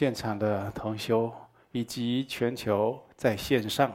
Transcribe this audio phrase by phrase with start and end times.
[0.00, 1.30] 现场的同修
[1.72, 3.94] 以及全球在线上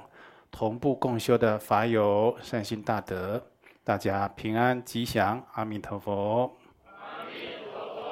[0.52, 3.44] 同步共修的法友善心大德，
[3.84, 6.56] 大家平安吉祥，阿弥陀佛。
[6.86, 8.04] 阿弥陀佛。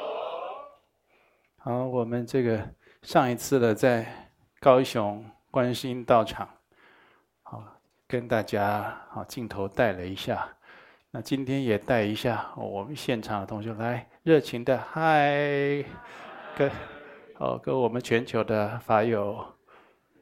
[1.60, 2.68] 好，我们这个
[3.04, 4.08] 上一次的在
[4.60, 6.50] 高雄观世音道场，
[7.44, 7.64] 好，
[8.08, 10.50] 跟大家好镜头带了一下，
[11.12, 15.86] 那今天也带一下我们现场的同学来热情的嗨，
[16.58, 16.72] 跟。
[17.44, 19.46] 哦，跟我们全球的法友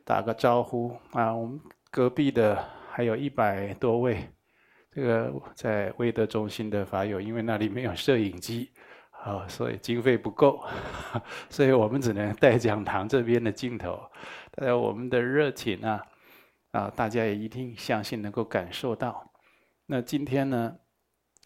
[0.03, 1.31] 打个招呼啊！
[1.31, 2.57] 我们隔壁的
[2.89, 4.27] 还有一百多位，
[4.91, 8.71] 这个在威德中心的法友，因为那里没有摄影机，
[9.11, 10.63] 啊，所以经费不够，
[11.47, 14.01] 所以我们只能带讲堂这边的镜头。
[14.49, 16.03] 大家我们的热情啊，
[16.71, 19.31] 啊，大家也一定相信能够感受到。
[19.85, 20.75] 那今天呢，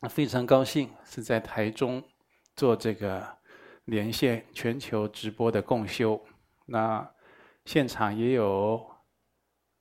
[0.09, 2.01] 非常高兴是在台中
[2.55, 3.35] 做这个。
[3.85, 6.19] 连线全球直播的共修，
[6.65, 7.07] 那
[7.65, 8.83] 现场也有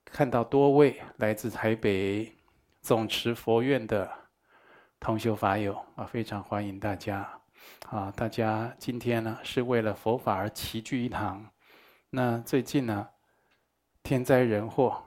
[0.03, 2.35] 看到多位来自台北
[2.81, 4.11] 总持佛院的
[4.99, 7.41] 同修法友啊，非常欢迎大家
[7.89, 8.11] 啊！
[8.15, 11.51] 大家今天呢是为了佛法而齐聚一堂。
[12.11, 13.09] 那最近呢，
[14.03, 15.03] 天灾人祸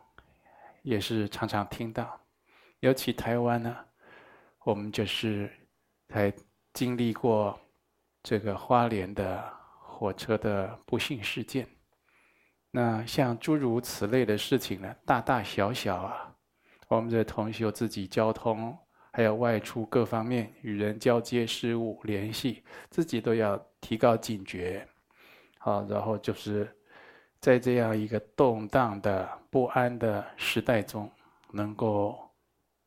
[0.82, 2.20] 也是常常听到，
[2.80, 3.76] 尤其台湾呢，
[4.64, 5.48] 我们就是
[6.08, 6.32] 才
[6.72, 7.56] 经历过。
[8.22, 9.42] 这个花莲的
[9.80, 11.66] 火车的不幸事件，
[12.70, 16.34] 那像诸如此类的事情呢，大大小小啊，
[16.88, 18.76] 我们的同学自己交通，
[19.12, 24.86] 还有外出各方面与人交接事务联系，自己都要提高警觉。
[25.58, 26.70] 好，然后就是
[27.40, 31.10] 在这样一个动荡的不安的时代中，
[31.50, 32.18] 能够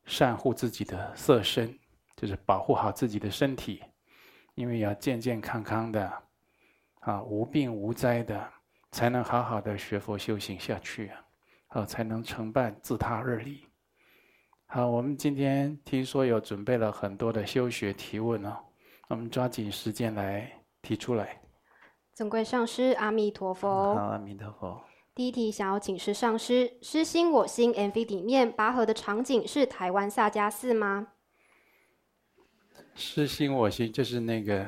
[0.06, 1.78] 善护自己的色身，
[2.16, 3.82] 就是保护好自己的身体。
[4.62, 6.14] 因为要健健康康的，
[7.00, 8.48] 啊，无病无灾的，
[8.92, 11.26] 才能好好的学佛修行下去啊，
[11.66, 13.66] 好，才能成办自他二利。
[14.68, 18.56] 好，我们今天听说有准备了很多的修学提问哦，
[19.08, 20.48] 我们抓紧时间来
[20.84, 21.42] 提出来。
[22.14, 23.96] 尊贵上师，阿弥陀佛。
[23.96, 24.80] 好，阿弥陀佛。
[25.16, 31.08] 第一题想要请示上师：师心我心 MV 里面拔河的场景是台湾萨迦寺吗？
[32.96, 34.68] 师心我心，就是那个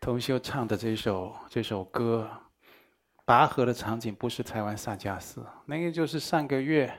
[0.00, 2.28] 同修唱的这首这首歌。
[3.24, 6.90] 拔河的场景不是台湾萨迦寺，那个就是上个月，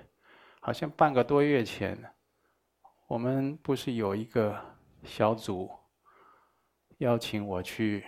[0.59, 1.97] 好像半个多月前，
[3.07, 4.55] 我们不是有一个
[5.03, 5.71] 小组
[6.99, 8.05] 邀请我去，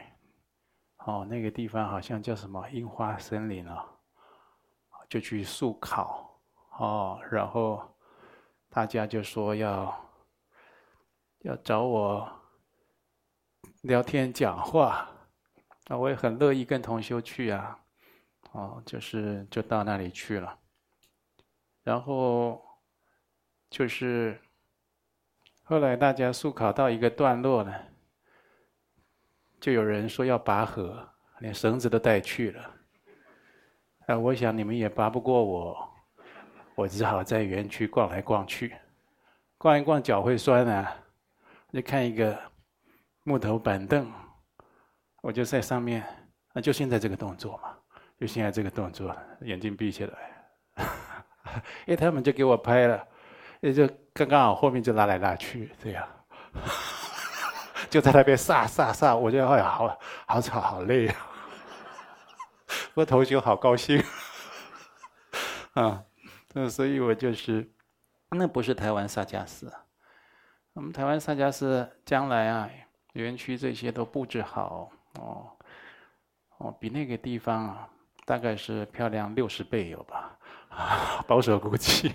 [0.97, 3.83] 哦，那个地方好像叫什么樱花森林啊，
[5.09, 6.39] 就去速考，
[6.77, 7.81] 哦，然后
[8.69, 10.10] 大家就说要。
[11.43, 12.31] 要找我
[13.81, 15.09] 聊天讲话，
[15.87, 17.79] 那我也很乐意跟同修去啊，
[18.51, 20.59] 哦，就是就到那里去了，
[21.83, 22.63] 然后
[23.71, 24.39] 就是
[25.63, 27.73] 后来大家速考到一个段落呢，
[29.59, 31.09] 就有人说要拔河，
[31.39, 32.71] 连绳子都带去了，
[34.05, 35.91] 啊，我想你们也拔不过我，
[36.75, 38.75] 我只好在园区逛来逛去，
[39.57, 40.97] 逛一逛脚会酸啊。
[41.73, 42.37] 就看一个
[43.23, 44.11] 木头板凳，
[45.21, 46.03] 我就在上面，
[46.53, 47.77] 那就现在这个动作嘛，
[48.19, 50.13] 就现在这个动作，眼睛闭起来，
[51.87, 53.07] 哎，他们就给我拍了，
[53.61, 56.07] 也就刚刚好后面就拉来拉去这样，
[57.89, 61.15] 就在那边飒飒飒，我觉得哎呀，好好吵，好累啊，
[62.93, 64.03] 不过同学好高兴，
[65.75, 66.03] 啊，
[66.53, 67.71] 那所以我就是，
[68.31, 69.71] 那不是台湾萨迦寺。
[70.73, 72.69] 我们台湾萨迦寺将来啊，
[73.13, 74.89] 园区这些都布置好
[75.19, 75.51] 哦，
[76.59, 77.89] 哦，比那个地方啊，
[78.25, 80.39] 大概是漂亮六十倍有吧，
[81.27, 82.13] 保守估计。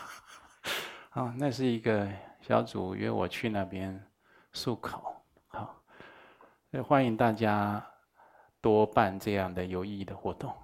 [1.10, 2.08] 啊，那是一个
[2.40, 4.02] 小组约我去那边
[4.54, 5.14] 漱口，
[5.48, 5.82] 好，
[6.82, 7.84] 欢迎大家
[8.62, 10.54] 多办这样的有意义的活动，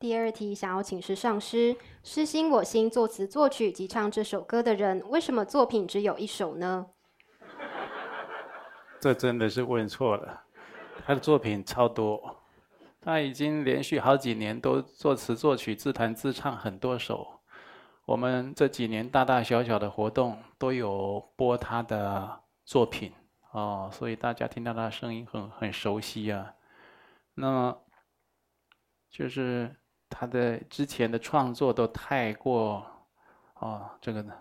[0.00, 6.86] 第二题，想要请示上师：师心我心作词作曲及唱这首歌的人，为什么作品只有一首呢？
[8.98, 10.44] 这真的是问错了，
[11.04, 12.34] 他的作品超多，
[13.02, 17.42] 他已经连续好几年都作词作曲、自弹自唱很多首。
[18.06, 23.12] 我们这几年大大小小的活动都有播他的作品
[23.52, 26.54] 哦，所以大家听到他的声音很很熟悉啊。
[27.34, 27.82] 那么
[29.10, 29.76] 就是。
[30.10, 32.84] 他的之前的创作都太过，
[33.60, 34.34] 哦，这个呢，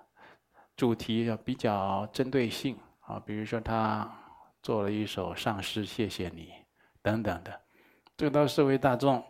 [0.76, 4.12] 主题要比较针对性啊，比如说他
[4.62, 6.48] 做了一首《上师谢谢你》，
[7.02, 7.62] 等等的。
[8.18, 9.24] 这个到社会大众，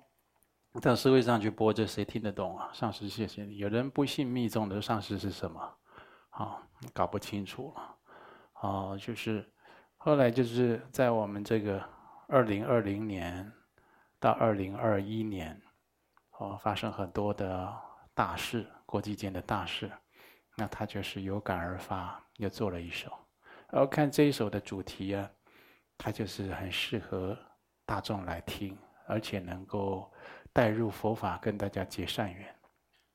[0.81, 2.69] 到社会上去播，这谁听得懂啊？
[2.73, 3.57] 上师谢谢你。
[3.57, 5.77] 有人不信密宗的上师是什么？
[6.29, 6.63] 啊，
[6.93, 7.95] 搞不清楚了。
[8.61, 9.47] 哦，就是
[9.97, 11.83] 后来就是在我们这个
[12.27, 13.51] 二零二零年
[14.19, 15.61] 到二零二一年，
[16.39, 17.73] 哦，发生很多的
[18.13, 19.91] 大事，国际间的大事。
[20.55, 23.11] 那他就是有感而发，又做了一首。
[23.69, 25.29] 然后看这一首的主题啊，
[25.97, 27.37] 它就是很适合
[27.85, 30.11] 大众来听，而且能够
[30.53, 32.55] 带入佛法，跟大家结善缘。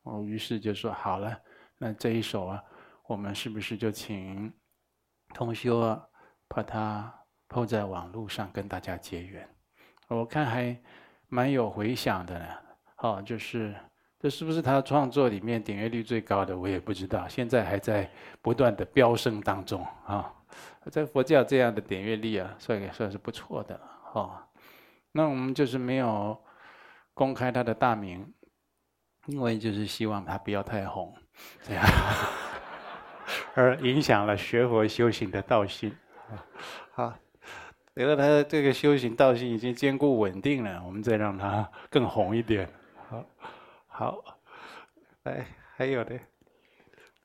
[0.02, 1.38] 哦，于是就说好了，
[1.78, 2.62] 那这一首啊，
[3.06, 4.52] 我们是不是就请
[5.34, 5.80] 同修，
[6.46, 7.12] 把它
[7.48, 9.48] 抛在网络上跟大家结缘？
[10.08, 10.78] 我看还
[11.28, 12.63] 蛮有回响的呢。
[13.04, 13.74] 哦，就是。
[14.20, 16.56] 这是不是他创作里面点阅率最高的？
[16.56, 18.10] 我也不知道，现在还在
[18.40, 20.32] 不断的飙升当中啊。
[20.90, 23.82] 在佛教这样的点阅率啊，算也算是不错的了
[24.14, 24.32] 哦。
[25.12, 26.42] 那我们就是没有
[27.12, 28.26] 公开他的大名，
[29.26, 31.14] 因为就是希望他不要太红，
[31.60, 31.84] 这样
[33.54, 35.94] 而影响了学佛修行的道心。
[36.92, 37.12] 好，
[37.92, 42.66] 等到他的这个修行道心已经坚固稳定了，我们再让他更红一点。
[43.08, 43.24] 好。
[43.86, 44.24] 好，
[45.22, 45.46] 来，
[45.76, 46.18] 还有的。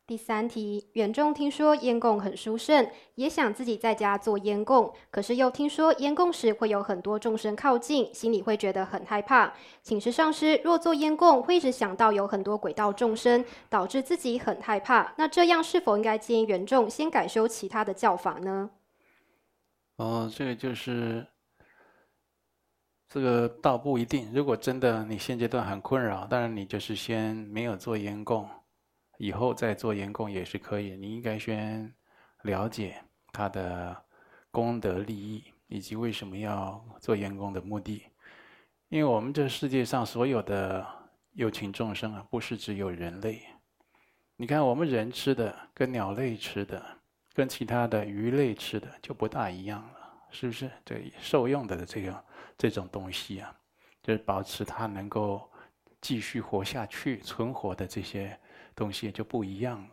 [0.06, 9.54] 第三题，远众听说烟供很殊胜，也想自己在家做烟供，可是又听说烟供时会有很多众生靠近，心里会觉得很害怕。
[9.82, 18.70] 请示上师，若做烟供会一直想到有很多鬼道众生，导致自己很害怕，那这样是否应该建议远众先改修其他的教法呢？
[19.98, 21.26] 哦，这个就是。
[23.10, 24.32] 这个倒不一定。
[24.34, 28.48] 如果真的你现阶段很困扰，当然你就是先没有做烟供，
[29.18, 30.96] 以后再做烟供也是可以。
[30.96, 31.92] 你应该先
[32.44, 33.04] 了解
[33.34, 33.98] 它的
[34.52, 38.04] 功德利益，以及为什么要做烟供的目的。
[38.90, 40.86] 因为我们这世界上所有的
[41.34, 43.42] 有情众生啊，不是只有人类。
[44.36, 46.84] 你看我们人吃的跟鸟类吃的，
[47.34, 49.99] 跟其他的鱼类吃的就不大一样了，
[50.32, 50.70] 是不是？
[50.84, 52.24] 对，受用的这个。
[52.62, 53.56] 这种东西啊，
[54.04, 55.50] 就是保持它能够
[56.02, 58.38] 继续活下去、存活的这些
[58.76, 59.92] 东西就不一样了。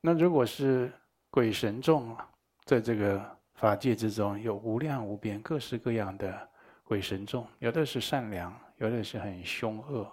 [0.00, 0.92] 那如果是
[1.28, 2.30] 鬼神众啊，
[2.66, 6.48] 在这个法界之中有无量无边、各式各样的
[6.84, 10.08] 鬼神众，有的是善良，有的是很凶恶，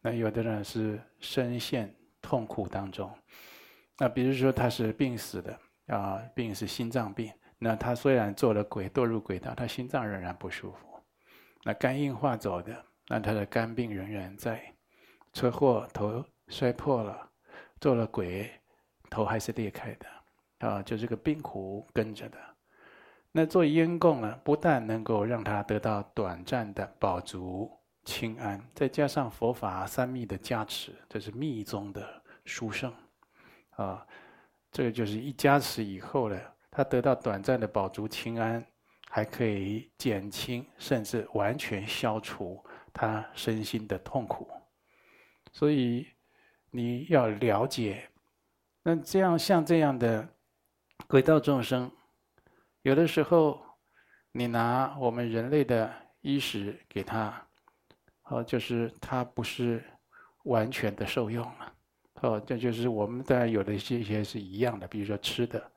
[0.00, 3.08] 那有的人是深陷痛苦当中。
[3.96, 7.32] 那比如说他是病死的啊，病是心脏病，
[7.64, 11.00] 那他虽然做了鬼，堕入鬼道，他心脏仍然不舒服。
[11.62, 14.56] 那肝硬化走的，那他的肝病仍然在；
[15.32, 17.30] 车祸头摔破了，
[17.80, 18.50] 做了鬼，
[19.08, 22.38] 头还是裂开的，啊，就这个病苦跟着的。
[23.30, 27.70] 那做烟供呢，不但能够让他得到短暂的饱足
[28.04, 32.92] 清安，再加上佛法三密的加持，这是密宗的殊胜，
[33.76, 34.04] 啊，
[34.72, 36.36] 这个就是一加持以后呢，
[36.72, 38.66] 他得到短暂的饱足清安。
[39.14, 42.64] 还可以减轻甚至完全消除
[42.94, 44.50] 他身心的痛苦，
[45.52, 46.06] 所以
[46.70, 48.08] 你要了解，
[48.82, 50.26] 那这样像这样的
[51.06, 51.92] 鬼道众生，
[52.80, 53.60] 有的时候
[54.30, 57.46] 你拿我们人类的衣食给他，
[58.22, 59.84] 哦，就是他不是
[60.44, 61.74] 完全的受用了，
[62.22, 65.70] 哦，这就是我们当然有的一些是一样的，比如说吃的、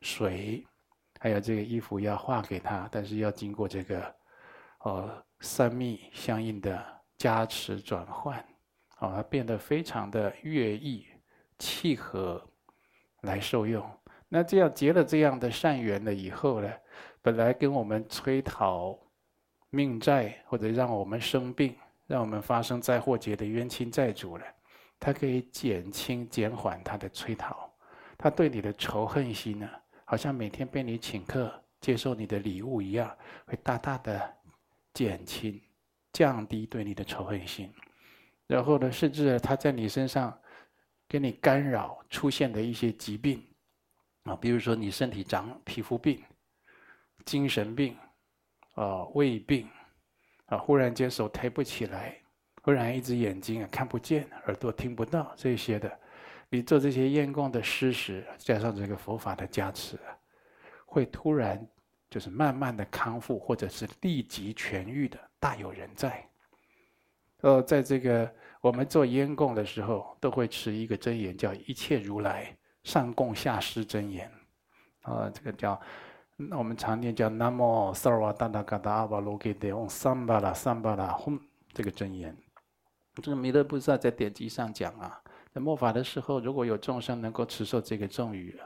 [0.00, 0.64] 水。
[1.20, 4.14] 还有这个衣服要化给他，但是要经过这个，
[4.82, 6.80] 哦，三密相应的
[7.16, 8.38] 加持转换，
[9.00, 11.08] 哦，它变得非常的悦意、
[11.58, 12.40] 契合
[13.22, 13.84] 来受用。
[14.28, 16.72] 那这样结了这样的善缘了以后呢，
[17.20, 18.96] 本来跟我们催讨
[19.70, 21.74] 命债或者让我们生病、
[22.06, 24.44] 让我们发生灾祸劫的冤亲债主呢，
[25.00, 27.68] 它可以减轻、减缓他的催讨，
[28.16, 29.68] 他对你的仇恨心呢，
[30.10, 34.36] 好像每天被你请客、接受你的礼物一样，会大大的
[34.94, 35.60] 减轻、
[36.14, 37.70] 降低对你的仇恨心。
[38.46, 40.34] 然后呢，甚至他在你身上
[41.06, 43.46] 给你干扰出现的一些疾病
[44.22, 46.24] 啊，比如说你身体长皮肤病、
[47.26, 47.94] 精神病
[48.76, 49.68] 啊、胃病
[50.46, 52.16] 啊，忽然间手抬不起来，
[52.62, 56.00] 忽然一只眼睛啊看不见、耳朵听不到这些的。
[56.50, 59.98] 你做这些烟供的施食，加上这个佛法的加持，
[60.86, 61.66] 会突然
[62.08, 66.24] 就是慢慢的康复，或者是立即痊愈的，大有人在。
[67.40, 74.30] 呃，在这个我们做烟供的时候，都会持一个真言，叫“一切如来上供下施真言”。
[75.02, 75.80] 啊，这个叫
[76.36, 81.38] 那我们常念叫南无萨瓦达达嘎达阿巴罗给德嗡三巴拉三巴拉吽
[81.72, 82.36] 这个真言。
[83.22, 85.20] 这个弥勒菩萨在典籍上讲啊，
[85.52, 88.58] 在末法的时候，如果有众生能够持受这个咒语，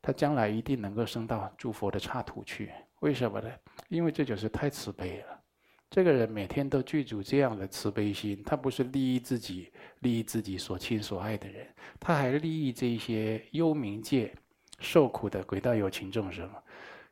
[0.00, 2.72] 他将来一定能够升到诸佛的刹土去。
[3.00, 3.50] 为什么呢？
[3.88, 5.40] 因为这就是太慈悲了。
[5.88, 11.66] 这个人每天都具足这样的慈悲心，他不是利益自己、利益自己所亲所爱的人，
[12.00, 14.34] 他还利益这些幽冥界
[14.80, 16.50] 受苦的鬼道有情众生。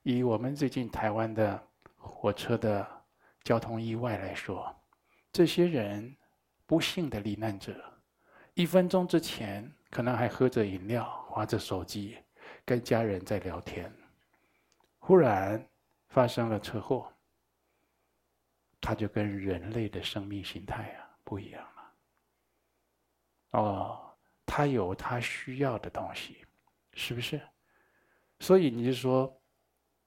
[0.03, 1.63] 以我们最近台湾的
[1.97, 2.87] 火车的
[3.45, 4.75] 交通意外来说，
[5.33, 6.17] 这些人
[6.67, 7.75] 不幸的罹难者，
[8.55, 12.17] 一分钟之前可能还喝着饮料、划着手机，
[12.65, 13.93] 跟家人在聊天，
[15.01, 15.65] 忽然
[16.09, 17.11] 发生了车祸。
[18.81, 23.59] 他就跟人类的生命形态啊不一样了。
[23.59, 26.45] 哦，他有他需要的东西，
[26.93, 27.41] 是不是？
[28.41, 29.41] 所以你就说，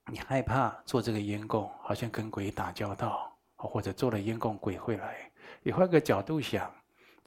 [0.06, 5.32] 你害怕做这个烟供，好像跟鬼打交道，或者做了烟供鬼会来。
[5.64, 6.72] 你换个角度想，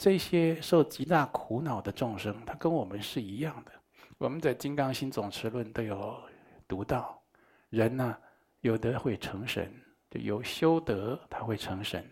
[0.00, 3.72] 这些受极大苦恼的众生，他跟我们是一样的。
[4.16, 6.18] 我们在《金刚心总持论》都有
[6.66, 7.22] 读到，
[7.68, 8.16] 人呢，
[8.60, 9.70] 有的会成神。
[10.08, 12.02] 就有修德，他会成神。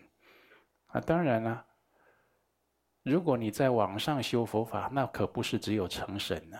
[0.85, 1.65] 啊，当然了，
[3.01, 6.59] 如果你在网上修佛法，那可不是只有成神呢，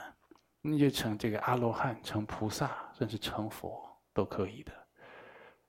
[0.62, 4.72] 你就成这个阿罗汉、成菩萨，甚至成佛都可以的。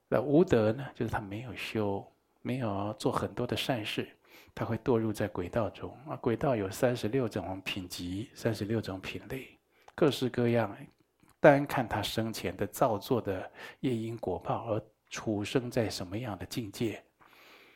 [0.08, 4.08] 那无德呢，就是他没有修，没有做很多的善事，
[4.54, 5.96] 他会堕入在轨道中。
[6.08, 9.58] 啊，轨道有三十六种品级，三十六种品类，
[9.94, 10.76] 各式各样，
[11.40, 14.82] 单看他生前的造作的业因果报而。
[15.12, 17.04] 处生在什么样的境界？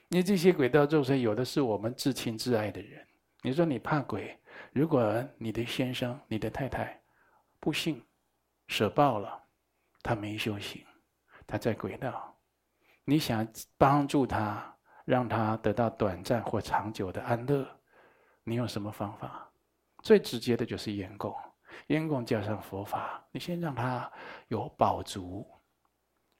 [0.07, 3.05] 你这些轨道众生，有的是我们至亲至爱的人。
[3.43, 4.39] 你说你怕鬼，
[4.73, 6.97] 如果你的先生、你的太太
[7.59, 8.01] 不幸
[8.69, 9.43] 舍报了，
[10.01, 10.87] 他没修行，
[11.45, 12.39] 他在轨道，
[13.05, 13.45] 你想
[13.77, 14.74] 帮助他，
[15.05, 17.67] 让他得到短暂或长久的安乐，
[18.43, 19.51] 你用什么方法？
[20.03, 21.35] 最直接的就是烟供，
[21.87, 24.11] 烟供加上佛法，你先让他
[24.49, 25.47] 有饱足。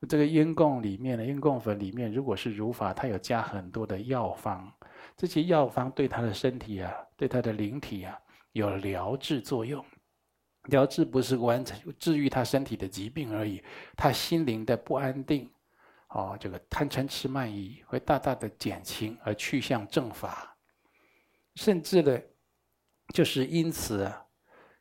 [0.07, 4.71] 这个烟供里面的烟供粉里面，如果是如法，它有加很多的药方，
[5.17, 8.19] 这些药方对他的身体啊，对他的灵体啊，
[8.53, 9.83] 有疗治作用。
[10.65, 13.63] 疗治不是完成治愈他身体的疾病而已，
[13.97, 15.51] 他心灵的不安定，
[16.15, 20.57] 哦，这个贪嗔痴慢疑会大大的减轻，而去向正法。
[21.55, 22.21] 甚至呢，
[23.13, 24.11] 就是因此，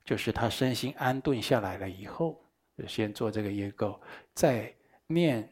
[0.03, 2.43] 就是他身心安顿下来了以后，
[2.77, 3.99] 就先做这个烟供，
[4.33, 4.73] 再。
[5.05, 5.47] 念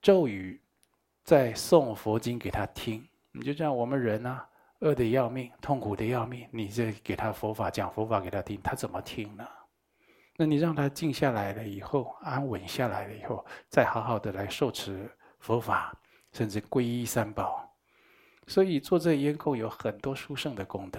[0.00, 0.60] 咒语，
[1.22, 3.06] 再诵佛经给他听。
[3.32, 4.48] 你就像我们人啊，
[4.80, 9.46] 饿得要命，痛苦得要命，你这给他佛法，讲佛法给他听，他怎么听呢？
[10.36, 15.08] 那你让他静下来了以后，安稳下来了以后，再好好的来受持
[15.44, 15.94] 佛法，
[16.32, 17.70] 甚至皈依三宝。
[18.46, 20.98] 所以做这个烟供有很多殊胜的功德。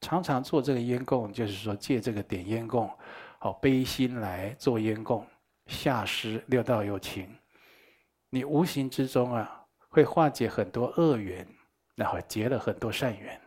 [0.00, 2.90] 常常做这个烟供，就是说借这个点烟供，
[3.38, 5.26] 好悲心来做烟供。
[5.66, 7.28] 下施六道有情，
[8.30, 11.46] 你无形之中啊，会化解很多恶缘，
[11.96, 13.38] 然后结了很多善缘。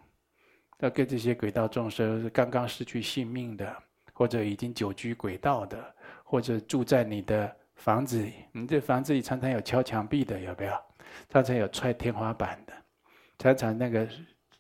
[0.80, 3.76] 要跟这些鬼道众生，刚刚失去性命的，
[4.14, 10.74] 或者已经久居鬼道的，或者住在你的房子，你这房子里常常有敲墙壁的，有没有？
[11.30, 12.74] 常常有踹天花板的，
[13.38, 14.08] 常常那个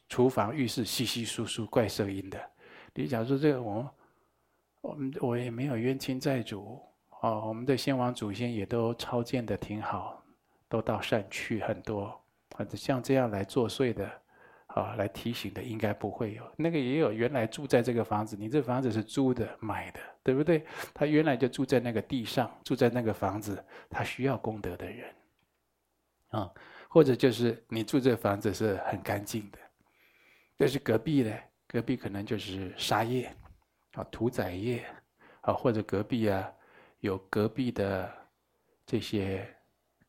[0.07, 2.39] 厨房、浴室稀稀疏疏怪声音的。
[2.93, 3.89] 你假如说这个我，
[4.81, 6.81] 我们我也没有冤亲债主。
[7.21, 10.23] 哦，我们的先王祖先也都超荐的挺好，
[10.69, 12.17] 都到善去很多，
[12.55, 14.09] 或者像这样来作祟的，
[14.67, 16.43] 啊，来提醒的应该不会有。
[16.55, 19.99] 那个也有原来住在这个房子，你这房子是租的买的，
[20.31, 20.65] 对不对？
[20.93, 25.13] 他原来就住在那个地上，住在那个房子，他需要功德的人，
[26.29, 26.51] 啊，
[26.87, 29.57] 或者就是你住这房子是很干净的，
[30.57, 31.35] 但是隔壁呢，
[31.67, 33.33] 隔壁可能就是杀业，
[33.93, 34.85] 啊，屠宰业，
[35.41, 36.51] 啊，或者隔壁啊。
[37.01, 38.13] 有隔壁的
[38.85, 39.47] 这些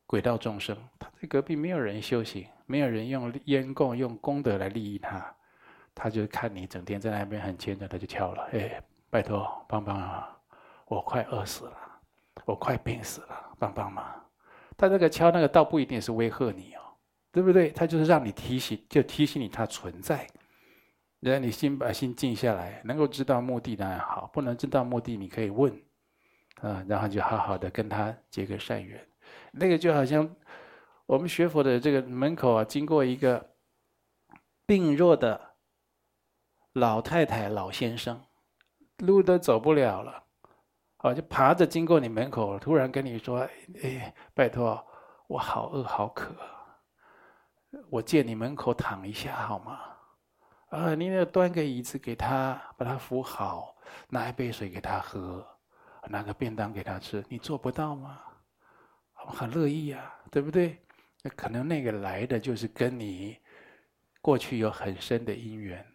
[0.05, 5.33] 鬼道众生，他在隔壁没有人修行，没有人用烟供、用功德来利益他，
[5.95, 10.35] 他就看你整天在那边很虔诚，他就跳了，哎，拜托帮帮啊，
[10.87, 11.77] 我快饿死了，
[12.45, 14.03] 我快病死了，帮帮忙。
[14.77, 16.81] 他那个敲那个倒不一定是威吓你哦，
[17.31, 17.69] 对不对？
[17.69, 20.25] 他就是让你提醒，就提醒你他存在，
[21.19, 25.71] 让你心把心静下来，能够知道目的当然好，不能知道目的你可以问。
[26.61, 29.03] 啊，然后就好好的跟他结个善缘，
[29.51, 30.29] 那个就好像
[31.07, 33.55] 我们学佛的这个门口啊，经过一个
[34.67, 35.55] 病弱的
[36.73, 38.23] 老太太、老先生，
[39.01, 40.23] 路都走不了了，
[40.99, 43.39] 哦，就爬着经过你门口，突然跟你说
[43.83, 44.81] ：“哎，拜托，
[45.27, 46.33] 我好饿好渴，
[47.89, 49.79] 我借你门口躺一下好吗？”
[50.69, 53.75] 啊，你那端个椅子给他，把他扶好，
[54.07, 55.45] 拿一杯水给他喝，
[56.07, 58.19] 拿个便当给他吃，你做不到吗？
[59.25, 60.81] 我很乐意啊，对不对？
[61.23, 63.37] 那可能那个来的就是跟你
[64.21, 65.85] 过去有很深的因缘。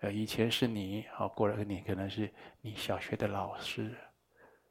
[0.00, 3.94] 呃，以前是你，好过了你可能是你小学的老师，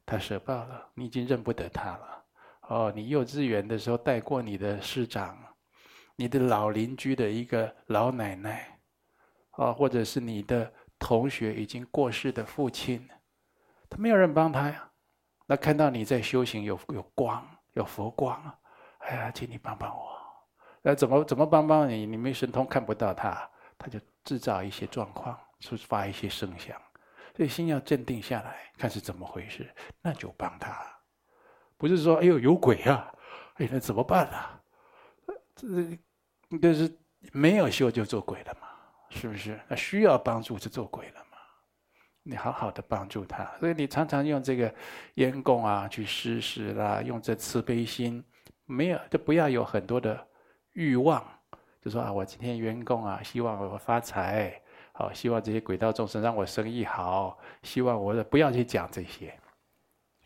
[0.06, 2.24] 他舍报了，你已经认不得他了。
[2.68, 5.38] 哦，你幼稚园的时候带过你的师长，
[6.16, 8.74] 你的老邻居的一个老奶奶。
[9.50, 13.08] 啊，或者是你的同学已经过世的父亲，
[13.90, 14.88] 他没有人帮他呀。
[15.46, 18.56] 那看到你在修行有有光有佛光啊，
[18.98, 20.16] 哎呀，请你帮帮我。
[20.80, 22.06] 那怎么怎么帮帮你？
[22.06, 26.76] 你没神通看不到他，他就制造一些状况，触发一些声响。
[27.34, 29.66] 所以心要镇定下来，看是怎么回事，
[30.02, 30.76] 那就帮他。
[31.78, 33.10] 不是说哎呦有鬼啊，
[33.54, 34.60] 哎那怎么办啊？
[35.56, 35.66] 这
[36.60, 36.98] 这是
[37.32, 38.68] 没有修就做鬼了嘛。
[39.10, 39.58] 是不是？
[39.68, 41.38] 那需要帮助就做鬼了嘛？
[42.24, 44.74] 你好好的帮助他，所以你常常用这个
[45.14, 48.22] 烟供啊去施食啦，用这慈悲心，
[48.66, 50.28] 没有就不要有很多的
[50.72, 51.26] 欲望，
[51.80, 54.60] 就说啊，我今天烟供啊，希望我发财，
[54.92, 59.38] 好，希望这些鬼道众生让我生意好，希望我不要去讲这些，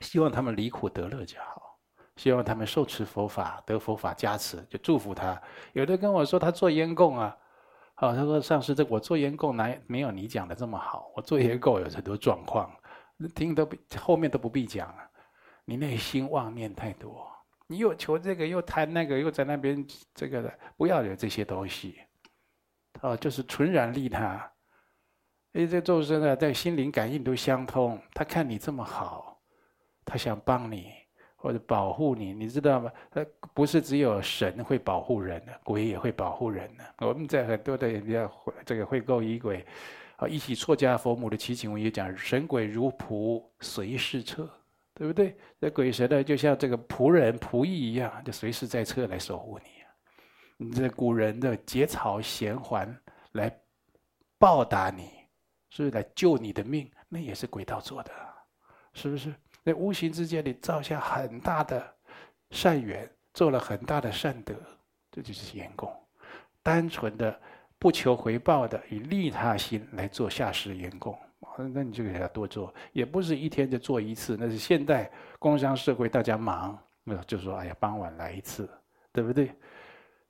[0.01, 1.79] 希望他们离苦得乐就好，
[2.17, 5.41] 希望他们受持佛法得佛法加持，就祝福他。
[5.73, 7.37] 有的跟我说他做烟供啊。
[7.97, 11.13] 哦，他说：“上师，这我做烟供哪没有你讲的这么好？
[11.15, 12.69] 我做烟供有很多状况，
[13.33, 13.69] 听都
[14.01, 15.09] 后面都不必讲了。
[15.67, 17.31] 你内心妄念太多，
[17.67, 22.01] 你又求这个，又谈那个，又在那边这个的，不要有这些东西。
[23.01, 24.51] 哦，就是纯然利他。
[25.53, 28.01] 因为这众生啊，在心灵感应都相通。
[28.13, 29.41] 他看你这么好，
[30.05, 30.93] 他想帮你。”
[31.43, 32.89] 或者保护你，你知道吗？
[33.15, 36.85] 呃，不是只有神会保护人的，鬼也会保护人的。
[37.05, 38.31] 我们在很多的人家
[38.65, 39.67] 这个会构仪轨，
[40.19, 44.49] 啊，一起错家佛母的祈请文也讲，神鬼如仆随侍侧，
[44.95, 45.37] 对不对？
[45.59, 49.65] 那鬼神呢，就像这个仆人仆役一样，就随时在侧来守护你。
[50.59, 52.95] 你这古人的结草衔环
[53.33, 53.51] 来
[54.39, 55.11] 报答你，
[55.71, 58.13] 是来救你的命，那也是鬼道做的，
[58.93, 59.35] 是不是？
[59.65, 61.95] 那无形之间，你造下很大的
[62.51, 64.55] 善缘，做了很大的善德，
[65.11, 65.93] 这就是烟供。
[66.63, 67.41] 单纯的
[67.79, 71.19] 不求回报的，以利他心来做下施烟供，
[71.57, 74.37] 那你就给他多做，也不是一天就做一次。
[74.39, 78.69] 那是现代工商社会，大家忙，那就说哎呀，傍晚来一次，
[79.13, 79.55] 对不对？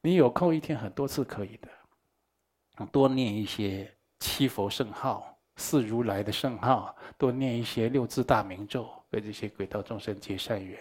[0.01, 3.89] 你有空一天很多次可以的，多念一些
[4.21, 8.89] 七佛圣号、四如来的圣号，多念一些六字大明咒。
[9.11, 10.79] 为这些鬼道众生结善缘，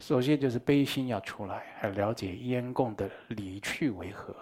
[0.00, 4.34] 首先就是悲心要出来，还了解烟供的离去为何，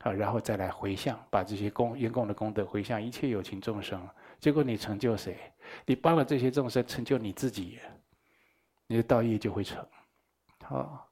[0.00, 4.00] 好，然后再来回向，把这些功烟供的功德回向一切有情众生。
[4.38, 5.36] 结果你成就谁？
[5.84, 7.78] 你帮了这些众生，成就你自己，
[8.86, 9.84] 你的道业就会成。
[10.62, 11.08] 好，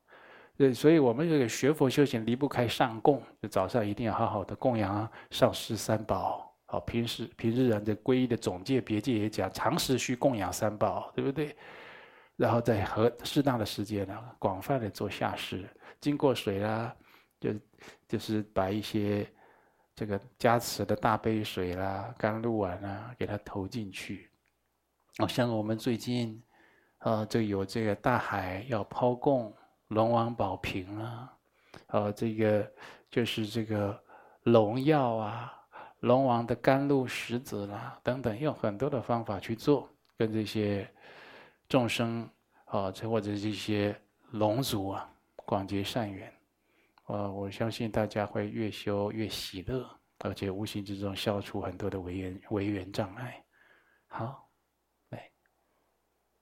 [0.56, 6.54] 对，所以我们这个学佛修行离不开上供，就早上一定要好好的供养上师三宝。
[6.66, 11.56] 好，平时平日啊，这皈依的总戒别戒也讲，常时需供养三宝，对不对？
[12.36, 15.64] 然后在合适当的时间呢，广泛的做下施，
[16.00, 16.94] 经过水啦，
[17.38, 17.50] 就
[18.08, 19.24] 就是把一些
[19.96, 24.30] 这个加持的大杯水啦、甘露丸啊，给它投进去。
[25.18, 26.42] 哦，像我们最近，
[26.98, 29.54] 啊，就有这个大海要抛供
[29.88, 31.32] 龙王宝瓶啊，
[31.86, 32.68] 啊，这个
[33.10, 34.02] 就是这个
[34.42, 35.60] 龙药啊。
[36.00, 40.86] 龙王的甘露石子啦，等等，用很多的方法去做，跟这些
[41.66, 42.28] 众生
[42.66, 43.98] 啊，或者这些
[44.32, 46.33] 龙族啊，广结善缘。
[47.04, 49.88] 啊，我相信大家会越修越喜乐，
[50.18, 53.44] 而且无形之中消除很多的违缘违缘障碍。
[54.06, 54.43] 好。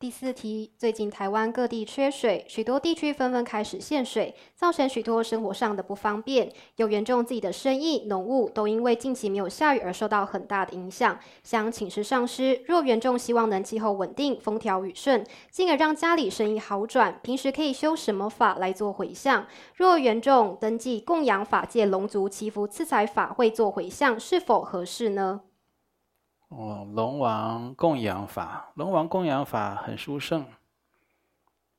[0.03, 6.53] 第四题，最近台湾各地缺水，许多地区纷纷开始限水，造成许多生活上的不方便。
[6.75, 11.17] 有严重自己的生意、农务都因为近期没有下雨而受到很大的影响。
[11.45, 19.47] 想请示上师，若严重希望能气候稳定、风调雨顺，进而让家里生意好转，平时可以修什么法来做回向？
[19.77, 25.43] 若严重登记供养法界龙族祈福赐财法会做回向，是否合适呢？
[26.55, 30.47] 哦，龙王供养法，龙王供养法很殊胜，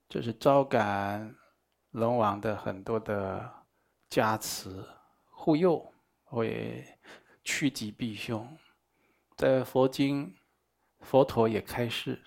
[0.10, 1.36] 就是招感
[1.92, 3.48] 龙王的很多的
[4.10, 4.84] 加持
[5.30, 6.84] 护佑，会
[7.44, 8.58] 趋吉避凶。
[9.38, 10.36] 在佛经，
[11.02, 12.24] 佛陀也开示，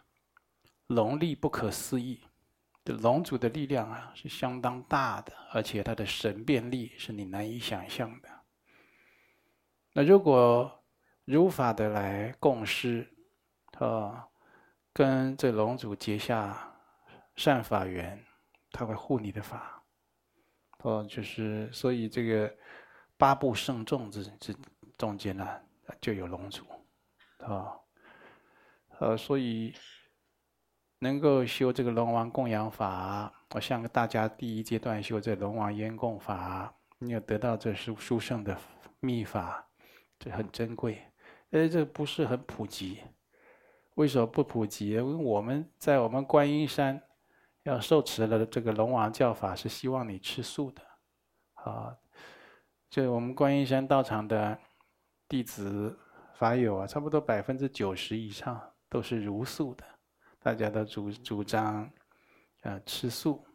[0.86, 2.20] 龙力不可思议，
[2.84, 8.28] 这龙族的力量啊是相当大的，而且它的神变力是你难以想象的。
[9.94, 10.75] 那如果
[11.26, 13.06] 如法的来供施，
[13.78, 14.26] 啊，
[14.92, 16.72] 跟这龙主结下
[17.34, 18.24] 善法缘，
[18.70, 19.82] 他会护你的法。
[20.82, 22.54] 哦，就是所以这个
[23.16, 24.56] 八部圣众之之
[24.96, 25.60] 中间呢，
[26.00, 26.64] 就有龙主，
[27.40, 27.74] 啊，
[29.00, 29.74] 呃，所以
[31.00, 38.56] 能够修这个龙王供养法，我像大家第一阶段修这龙王烟供法，你有得到这殊殊胜的
[39.00, 39.66] 秘法，
[40.20, 41.02] 这很珍贵。
[41.52, 43.00] 哎，这不是很普及，
[43.94, 44.90] 为什么不普及？
[44.90, 47.00] 因为我们在我们观音山
[47.62, 50.82] 要受持了这个龙王教法，是希望你吃素的，
[51.54, 51.96] 啊，
[52.90, 54.58] 就我们观音山道场的
[55.28, 55.96] 弟子
[56.34, 59.84] 法友啊，差不多百分之九十以上都是茹素的，
[60.40, 61.88] 大家都主主张
[62.62, 63.46] 啊吃素，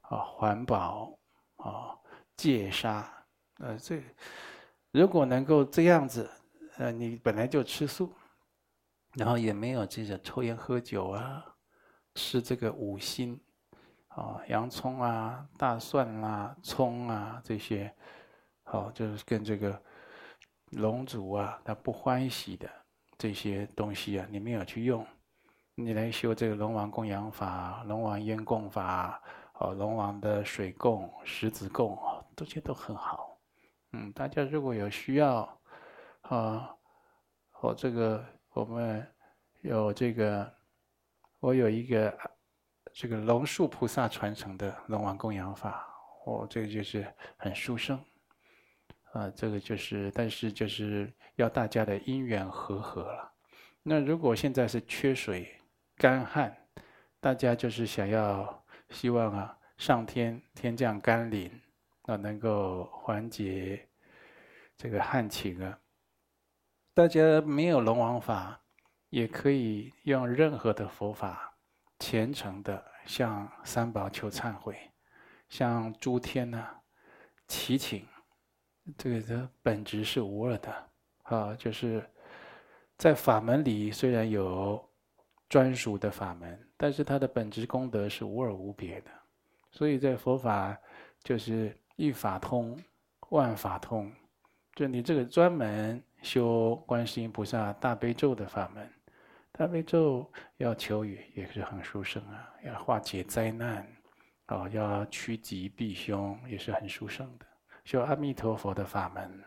[0.00, 1.12] 啊环保，
[1.56, 1.94] 啊
[2.36, 3.06] 戒杀，
[3.58, 4.02] 呃这
[4.92, 6.28] 如果能够这样子。
[6.78, 8.14] 呃，你本来就吃素，
[9.14, 11.44] 然后也没有这个抽烟喝酒啊，
[12.14, 13.36] 吃这个五辛，
[14.06, 17.92] 啊，洋葱啊、大蒜啊、葱啊这些，
[18.62, 19.82] 好，就是跟这个
[20.70, 22.70] 龙族啊他不欢喜的
[23.16, 25.04] 这些东西啊，你没有去用，
[25.74, 29.20] 你来修这个龙王供养法、龙王烟供法，
[29.54, 31.98] 哦，龙王的水供、石子供，
[32.36, 33.36] 这些都很好。
[33.94, 35.57] 嗯，大家如果有需要。
[36.28, 36.76] 啊，
[37.62, 39.06] 我这个我们
[39.62, 40.54] 有这个，
[41.40, 42.18] 我有一个
[42.92, 45.88] 这个龙树菩萨传承的龙王供养法，
[46.26, 47.98] 我这个就是很殊胜，
[49.12, 53.32] 啊，这个就是，但是就是要大家的因缘和合了。
[53.82, 55.58] 那如果现在是缺水、
[55.96, 56.54] 干旱，
[57.20, 61.50] 大家就是想要希望啊，上天天降甘霖，
[62.02, 63.88] 啊，能够缓解
[64.76, 65.78] 这个旱情啊。
[66.98, 68.60] 大家没有龙王法，
[69.10, 71.54] 也可以用任何的佛法，
[72.00, 74.76] 虔诚的向三宝求忏悔，
[75.48, 76.66] 向诸天呢
[77.46, 78.04] 祈请。
[78.96, 80.88] 这个的本质是无二的
[81.22, 82.04] 啊，就是
[82.96, 84.84] 在法门里虽然有
[85.48, 89.10] 专属的法门，但是它的本质功德是无二无别的。
[89.70, 90.76] 所以在佛法
[91.22, 92.76] 就是一法通，
[93.28, 94.12] 万法通，
[94.74, 96.02] 就你这个专门。
[96.22, 98.90] 修观世音菩萨大悲咒的法门，
[99.52, 103.86] 大悲咒要求雨也是很殊胜啊，要化解灾难，
[104.48, 107.46] 哦，要趋吉避凶也是很殊胜的。
[107.84, 109.44] 修阿弥陀佛的法门，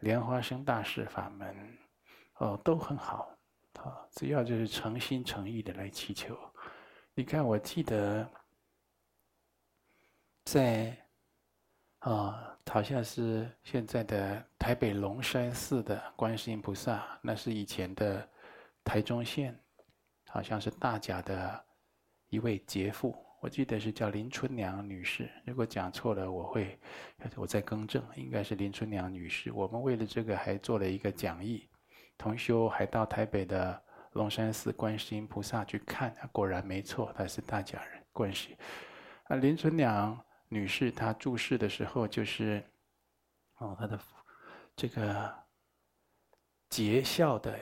[0.00, 1.78] 莲花生大士法门，
[2.36, 3.36] 哦，都很好，
[3.78, 6.38] 啊，只要就是诚心诚意的来祈求。
[7.14, 8.30] 你看，我记得
[10.44, 10.96] 在
[12.00, 12.49] 啊。
[12.66, 18.28] 好像是现在的台北龙山寺的观世音菩萨，那是以前的
[18.84, 19.58] 台中县，
[20.28, 21.64] 好像是大甲的
[22.28, 25.28] 一位劫妇，我记得是叫林春娘女士。
[25.44, 26.78] 如果讲错了，我会
[27.34, 29.50] 我再更正，应该是林春娘女士。
[29.50, 31.68] 我们为了这个还做了一个讲义，
[32.16, 38.56] 同修还到台北的龙山寺观世音菩萨去看，果然没错，她是大甲人，观世。
[39.24, 40.16] 啊，林春娘。
[40.52, 42.60] 女士，她住世的时候就是，
[43.58, 44.00] 哦，她的
[44.74, 45.32] 这个
[46.68, 47.56] 劫孝的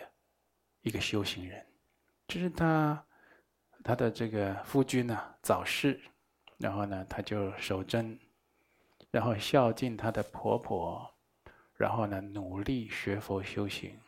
[0.81, 1.66] 一个修行人，
[2.27, 3.07] 就是她，
[3.85, 6.01] 她的这个夫君呢、早逝，
[6.57, 8.18] 然后呢，她就守贞，
[9.11, 11.14] 然后孝敬她的婆婆，
[11.74, 14.01] 然后呢，努力学佛修行。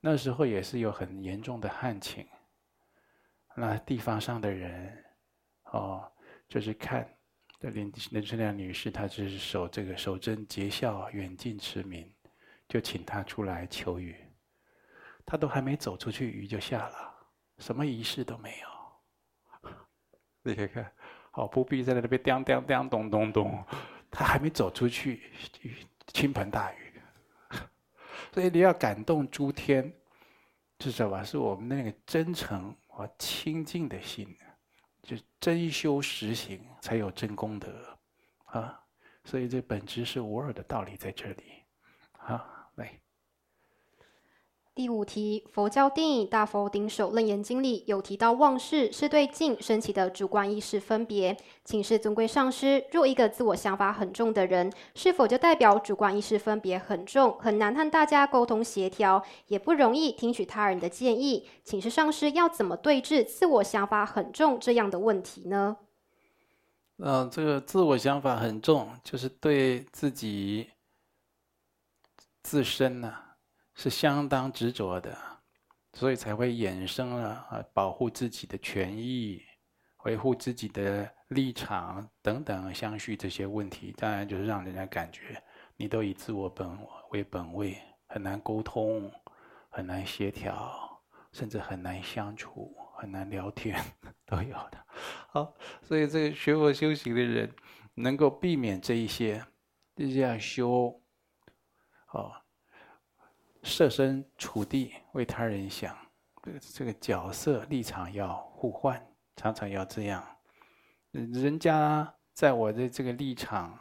[0.00, 2.26] 那时候也是有很严重的旱情，
[3.54, 5.04] 那地方上的人，
[5.66, 6.12] 哦，
[6.48, 7.08] 就是看。
[7.70, 12.12] 林林春亮女士，她就是守这个守贞节孝，远近驰名，
[12.68, 14.16] 就请她出来求雨。
[15.24, 17.14] 她都还没走出去，雨就下了，
[17.58, 19.70] 什么仪式都没有。
[20.42, 20.92] 你看看，
[21.30, 23.64] 好，不必在那边叮叮叮咚咚咚，
[24.10, 25.76] 她还没走出去，雨
[26.08, 27.00] 倾盆大雨。
[28.34, 29.92] 所以你要感动诸天，
[30.80, 31.22] 是什么？
[31.22, 34.36] 是我们那个真诚和清净的心。
[35.42, 37.98] 真修实行，才有真功德，
[38.44, 38.80] 啊！
[39.24, 41.64] 所以这本质是无二的道理在这里，
[42.20, 42.61] 啊！
[44.74, 51.36] 第五题，佛教电影《大佛顶首楞严经》里有提到，忘事是对境升起的主观意识分别。
[51.62, 61.46] 请示尊贵上师，若一个自我想法很重的人，是否就代表主观意识分别很重，很难和大家沟通协调，也不容易听取他人的建议？
[61.62, 65.76] 请示上师，要怎么对治自我想法很重这样的问题呢？
[66.96, 70.70] 嗯、呃，这个自我想法很重，就是对自己
[72.42, 73.12] 自身呢、
[73.82, 75.18] 是相当执着的，
[75.94, 79.42] 所以才会衍生了啊，保护自己的权益、
[80.04, 85.42] 维护自己的立场等等相续这些问题，当然就是让人家感觉
[85.76, 86.78] 你都以自我本
[87.10, 89.10] 为本位，很难沟通，
[89.68, 93.76] 很难协调，甚至很难相处，很难聊天，
[94.24, 94.78] 都有的。
[95.30, 97.52] 好，所以这个学佛修行的人
[97.94, 99.44] 能够避免这一些，
[99.96, 101.02] 就这样修，
[102.12, 102.41] 哦。
[103.62, 105.96] 设身处地为他人想，
[106.74, 109.00] 这个角色立场要互换，
[109.36, 110.24] 常常要这样。
[111.12, 113.78] 人家在我的这个立场，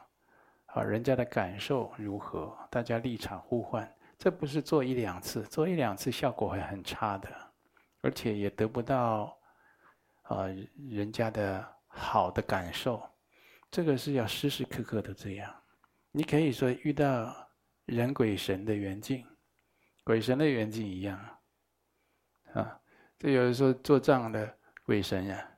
[0.67, 2.55] 啊，人家的感受如何？
[2.69, 7.29] 大家立场互换，这不是做一两次，做一两次效果会很差的，
[8.01, 9.35] 而且也得不到
[10.23, 10.45] 啊
[10.89, 13.01] 人家的好的感受。
[13.71, 15.51] 这个是要时时刻刻都这样。
[16.11, 17.33] 你可以说遇到
[17.85, 19.25] 人鬼神的缘境。
[20.03, 21.17] 鬼神的缘境一样，
[22.53, 22.79] 啊，啊
[23.19, 25.51] 这有人说做账的鬼神呀，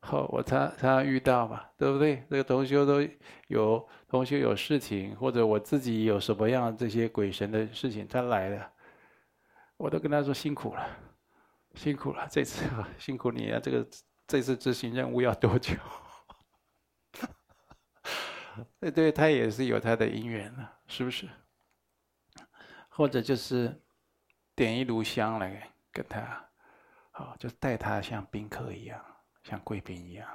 [0.00, 2.24] 好，我常常遇到嘛，对不对？
[2.28, 3.00] 这个同修都
[3.48, 8.72] 有同修有事情，或者我自己有什么样这些鬼神的事情，他来了，
[9.76, 10.88] 我都跟他说辛苦了，
[11.74, 12.64] 辛苦了，这次
[12.98, 13.86] 辛苦你啊，这个
[14.26, 15.74] 这次执行任务要多久？
[18.80, 21.28] 对对，他也是有他的因缘的，是不是？
[22.96, 23.78] 或者就是
[24.54, 26.48] 点一炉香来跟他，
[27.10, 29.04] 好，就待他像宾客一样，
[29.42, 30.26] 像贵宾一样，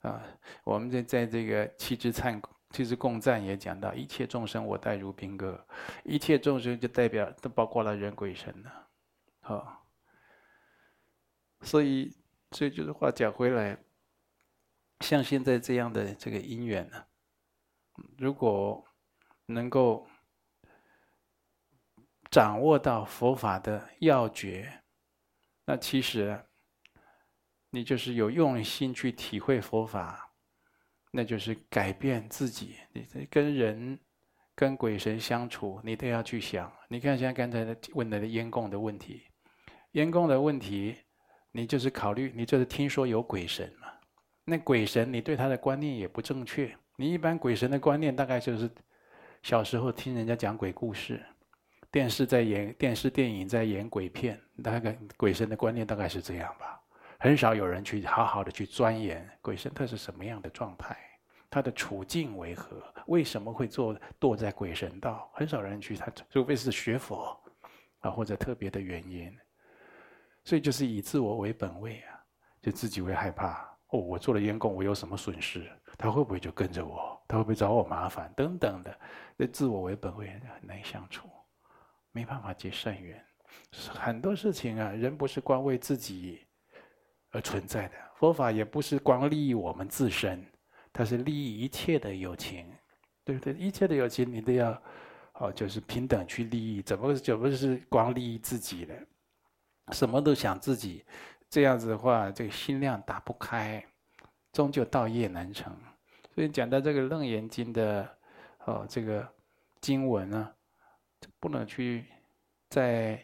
[0.00, 0.20] 啊，
[0.64, 5.64] 我们在在这个七支忏七支供赞也讲到，一切众生我待如宾客，
[6.02, 8.88] 一切众生就代表都包括了人鬼神了，
[9.38, 9.86] 好，
[11.60, 12.12] 所以
[12.50, 13.78] 这就是话讲回来，
[14.98, 17.04] 像现在这样的这个因缘呢，
[18.18, 18.84] 如果
[19.46, 20.08] 能够。
[22.30, 24.82] 掌握到佛法的要诀，
[25.64, 26.40] 那其实
[27.70, 30.32] 你就是有用心去体会佛法，
[31.10, 32.76] 那就是改变自己。
[32.92, 33.98] 你跟人、
[34.54, 36.72] 跟鬼神相处，你都要去想。
[36.88, 39.22] 你看，像刚才问的烟供的问题，
[39.92, 40.96] 烟供的问题，
[41.50, 43.88] 你就是考虑，你就是听说有鬼神嘛？
[44.44, 46.72] 那鬼神，你对他的观念也不正确。
[46.96, 48.70] 你一般鬼神的观念，大概就是
[49.42, 51.24] 小时候听人家讲鬼故事。
[51.92, 56.80] 电视在演电视电影，在演鬼片，大概鬼神的观念大概是这样吧。
[57.18, 60.96] 很少有人去好好的去钻研鬼神他是什么样的状态，
[61.50, 65.30] 他的处境为何，为什么会做堕在鬼神道？
[65.34, 67.38] 很少人去他，除非是学佛
[68.00, 69.30] 啊，或者特别的原因。
[70.44, 72.18] 所以就是以自我为本位啊，
[72.62, 75.68] 就自己会害怕哦，我做了烟供，我有什么损失？
[75.98, 77.20] 他会不会就跟着我？
[77.28, 78.32] 他会不会找我麻烦？
[78.36, 78.98] 等等的，
[79.36, 81.28] 那自我为本位很难相处。
[82.12, 83.24] 没办法结善缘，
[83.94, 86.40] 很多事情啊，人不是光为自己
[87.30, 87.94] 而存在的。
[88.16, 90.44] 佛法也不是光利益我们自身，
[90.92, 92.70] 它是利益一切的友情，
[93.24, 93.54] 对不对？
[93.54, 94.82] 一切的友情你都要，
[95.34, 98.94] 哦，就是平等去利益，怎么怎么是光利益自己的？
[99.92, 101.04] 什么都想自己，
[101.48, 103.84] 这样子的话，这个心量打不开，
[104.52, 105.74] 终究道业难成。
[106.34, 108.18] 所以讲到这个《楞严经》的，
[108.66, 109.26] 哦，这个
[109.80, 110.52] 经文呢。
[111.38, 112.04] 不能去
[112.68, 113.22] 在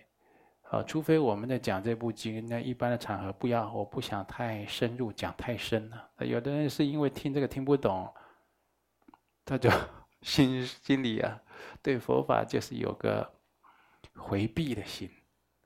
[0.62, 6.11] 啊，除非我们在讲这部经，那一般的场合不要，我不想太深入讲太深了。
[6.18, 8.12] 有的人是因为听这个听不懂，
[9.44, 9.70] 他就
[10.22, 11.40] 心心里啊，
[11.82, 13.32] 对佛法就是有个
[14.14, 15.09] 回避的心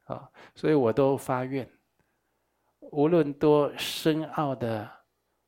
[0.05, 1.67] 啊，所以我都发愿，
[2.81, 4.91] 无论多深奥的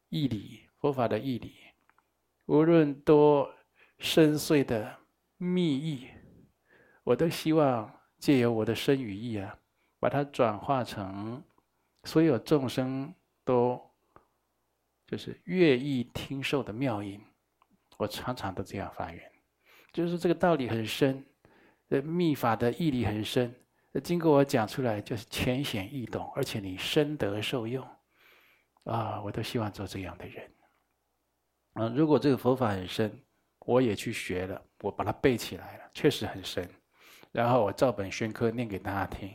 [0.08, 1.54] 义理，佛法的义理，
[2.46, 3.52] 无论多
[3.98, 4.98] 深邃的
[5.36, 6.08] 密意。
[7.04, 9.58] 我都希望借由我的身语意啊，
[9.98, 11.42] 把它转化成
[12.04, 13.12] 所有众生
[13.44, 13.80] 都
[15.06, 17.20] 就是乐意听受的妙音。
[17.98, 19.32] 我常常都这样发愿，
[19.92, 21.24] 就是这个道理很深，
[21.88, 23.54] 这密法的义理很深，
[24.02, 27.86] 经过我讲出来就是浅显易懂，而且你深得受用
[28.84, 29.20] 啊！
[29.22, 30.50] 我都希望做这样的人。
[31.74, 33.22] 啊，如果这个佛法很深，
[33.60, 36.68] 我也去学了，我把它背起来了，确实很深。
[37.32, 39.34] 然后我照本宣科念给大家听，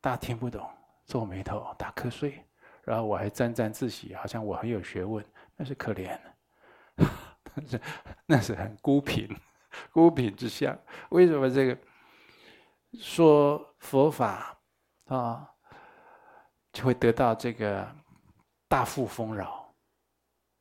[0.00, 0.70] 大家听不懂，
[1.06, 2.44] 皱眉头，打瞌睡，
[2.82, 5.24] 然后我还沾沾自喜，好像我很有学问，
[5.56, 6.20] 那是可怜，
[7.54, 7.80] 那 是
[8.26, 9.28] 那是很孤贫，
[9.90, 10.78] 孤贫之相。
[11.08, 11.78] 为什么这个
[12.98, 14.58] 说佛法
[15.06, 15.50] 啊，
[16.72, 17.90] 就会得到这个
[18.68, 19.74] 大富丰饶？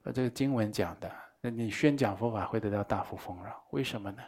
[0.04, 4.23] 呃，这个经文讲的，那你宣讲佛法会得到大富丰饶，为什么呢？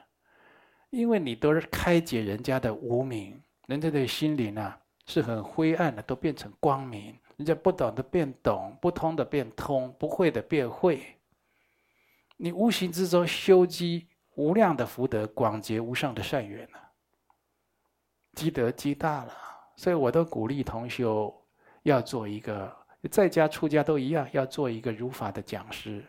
[0.95, 7.13] 因为你都是开解人家的无明，人家的心灵啊是很灰暗的，都变成光明。
[7.35, 11.03] 人家不懂的变懂，不通的变通，不会的变会。
[12.37, 16.79] 你无形之中修积无量的福德，广结无上的善缘啊，
[18.31, 19.33] 积德积大了。
[19.75, 21.33] 所以我都鼓励同修
[21.83, 22.73] 要做一个，
[23.11, 26.05] 在家出家都一样，要做一个如法的讲师，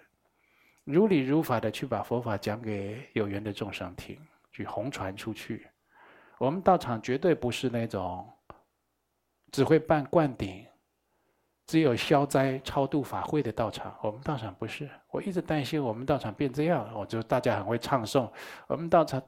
[0.84, 4.16] 如理如法的去把佛法讲给有缘的众生听。
[4.56, 5.68] 去弘传出去，
[6.38, 8.26] 我们道场绝对不是那种
[9.52, 10.66] 只会办灌顶、
[11.66, 13.94] 只有消灾超度法会的道场。
[14.02, 16.90] 我们道场不是，我一直担心我们道场变这样。
[16.94, 18.32] 我就大家很会唱诵，
[18.66, 19.22] 我们道场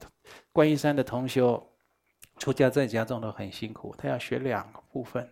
[0.51, 1.63] 观音山的同修
[2.39, 5.31] 出家在家中都很辛苦，他要学两个部分：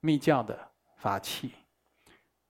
[0.00, 0.58] 密教的
[0.96, 1.52] 法器，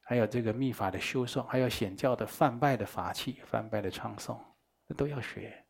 [0.04, 4.38] 还有这个密法的修诵，还有显教的泛拜的法器、泛拜的唱诵，
[4.86, 5.60] 这都要学。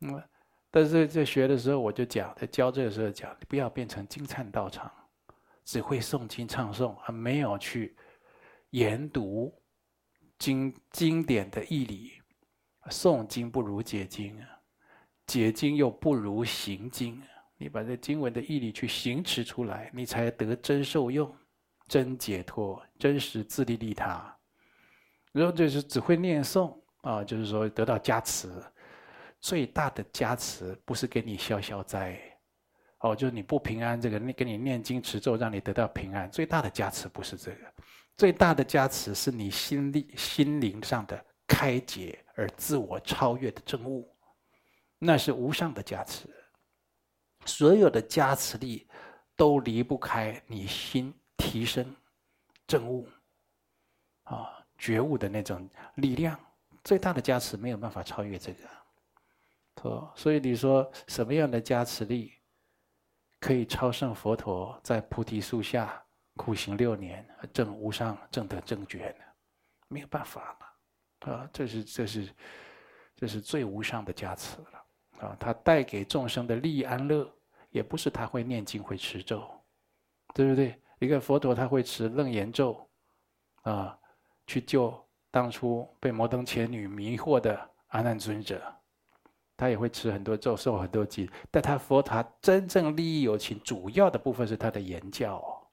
[0.00, 0.22] 嗯，
[0.70, 4.90] 但是在学的时候，我就讲，在教这个时候讲，你不要变成经忏道场，
[5.64, 7.96] 只会诵经唱诵，而没有去
[8.70, 9.52] 研读
[10.38, 12.12] 经经典的义理。
[12.90, 14.48] 诵经不如解经啊，
[15.26, 17.20] 解经又不如行经。
[17.58, 21.34] 你把这经文的义理去行持出来，你才得真受用、
[21.88, 24.34] 真解脱、真实自利利他。
[25.32, 28.48] 然后就是只会念诵啊，就是说得到加持。
[29.40, 32.20] 最大的加持不是给你消消灾，
[33.00, 36.30] 哦，就是你不平安，这个你给你念经持咒，让你得到平安。
[36.30, 37.72] 最大的加持不是这个，
[38.16, 44.12] 最大的加持是你心力、心灵上的开解而自我超越的证悟，
[44.98, 46.28] 那是无上的加持。
[47.46, 48.88] 所有的加持力
[49.36, 51.94] 都离不开你心提升、
[52.66, 53.08] 证悟
[54.24, 56.38] 啊、觉悟的那种力量。
[56.82, 58.64] 最大的加持没有办法超越这个。
[60.14, 62.32] 所以你说什么样的加持力
[63.40, 66.02] 可以超胜佛陀在菩提树下
[66.34, 69.24] 苦行六年证无上正得正觉呢？
[69.88, 70.56] 没有办法
[71.26, 72.28] 了，啊，这是这是
[73.16, 75.36] 这是最无上的加持了啊！
[75.40, 77.28] 他带给众生的利益安乐，
[77.70, 79.48] 也不是他会念经会持咒，
[80.34, 80.80] 对不对？
[80.98, 82.88] 一个佛陀他会持楞严咒
[83.62, 83.98] 啊，
[84.46, 84.92] 去救
[85.30, 88.60] 当初被摩登伽女迷惑的阿难尊者。
[89.58, 95.68] 他也会吃很多咒，受很多记，但他佛塔真正利益有情，主要的部分是他的言教，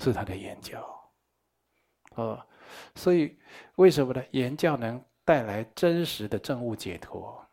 [0.00, 1.12] 是他的言教，
[2.14, 2.46] 哦，
[2.94, 3.38] 所以
[3.76, 4.24] 为什么呢？
[4.30, 7.46] 言教能带来真实的证悟解脱，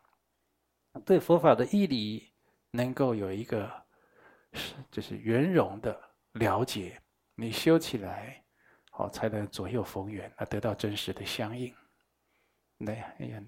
[1.04, 2.32] 对佛法的义理
[2.70, 3.70] 能够有一个
[4.54, 6.00] 是就是圆融的
[6.32, 6.98] 了解，
[7.34, 8.42] 你修起来，
[8.90, 11.74] 好才能左右逢源，啊得到真实的相应。
[12.78, 13.42] 来，哎呀。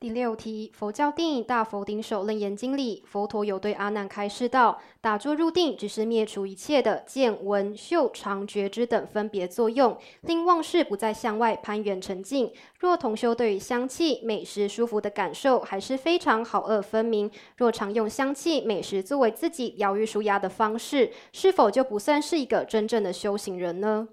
[0.00, 12.52] 第六题，佛教电影《大佛顶首楞严经》里，佛陀有对阿难开示道：打坐入定只是灭除一切的见闻嗅尝觉知等分别作用，令妄识不再向外攀缘沉静。
[12.78, 24.06] 若同修对于香气、美食、舒服的感受还是非常好恶分明，若常用香气、美食作为自己疗愈舒压的方式，是否就不算是一个真正的修行人呢？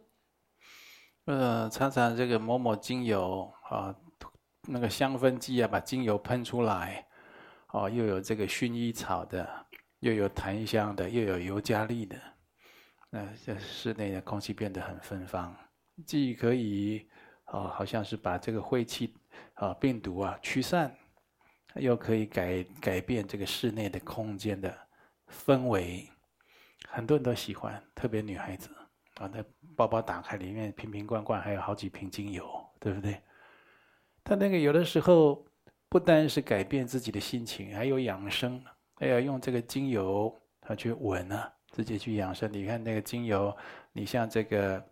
[1.26, 3.93] 呃，常常这个某某精油啊。
[4.67, 7.06] 那个香氛剂啊，把精油喷出来，
[7.69, 9.47] 哦，又有这个薰衣草的，
[9.99, 12.19] 又有檀香的，又有尤加利的，
[13.10, 15.56] 那这室内的空气变得很芬芳，
[16.06, 17.08] 既可以，
[17.47, 19.13] 哦，好像是把这个晦气
[19.54, 20.95] 啊、病毒啊驱散，
[21.75, 24.76] 又可以改改变这个室内的空间的
[25.30, 26.09] 氛围，
[26.89, 28.70] 很多人都喜欢，特别女孩子
[29.16, 29.43] 啊，那
[29.76, 32.45] 包包打开里面瓶瓶罐罐还有好几瓶精油，
[32.80, 33.22] 对不对？
[34.26, 35.45] 他那个有的时候
[35.88, 38.59] 不单是改变自己的心情，还有养生，
[38.95, 42.51] 还要用这个精油，他去闻啊，直接去养生。
[42.51, 43.55] 你看那个精油，
[43.93, 44.84] 你像这个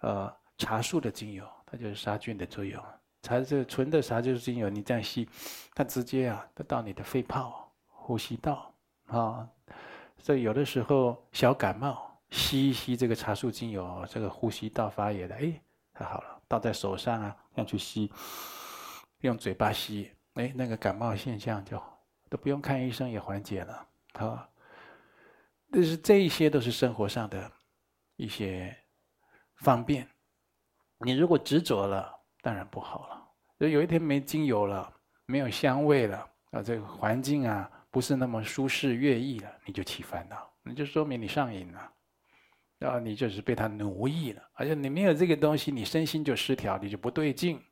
[0.00, 2.80] 呃茶树的精油，它就是杀菌的作用。
[3.22, 5.26] 茶这个纯的茶就是精油，你这样吸，
[5.74, 8.70] 它直接啊，它到你的肺泡、呼吸道
[9.06, 9.48] 啊。
[10.18, 15.58] 所以有的时候小感冒，吸一吸这个茶树精油，这个呼吸道发炎的，哎，
[15.94, 18.12] 太好了，倒在手上啊，这样去吸。
[19.26, 21.82] 用嘴巴吸，哎，那个感冒现象就
[22.28, 24.48] 都不用看医生也缓解了，啊，
[25.70, 27.50] 但是这一些都是生活上的
[28.16, 28.76] 一些
[29.56, 30.06] 方便。
[30.98, 32.12] 你如果执着了，
[32.42, 33.22] 当然不好了。
[33.58, 34.92] 就有一天没精油了，
[35.26, 41.92] 没有香味了，啊，这个环境啊不是那么舒适悦意了，你就起烦恼，那就说明你上瘾了，
[42.80, 44.42] 啊，你就是被他奴役了。
[44.52, 47.62] 而且你没有这个东西，你身心就失调，你就不对劲。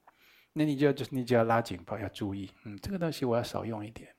[0.55, 4.15] 那你就要你就要拉警报，要注意，嗯，这个东西我要少用一点，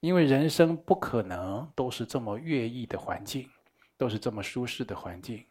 [0.00, 3.48] 因为人生不可能都是这么悦意的环境，
[3.96, 5.46] 都是这么舒适的环境。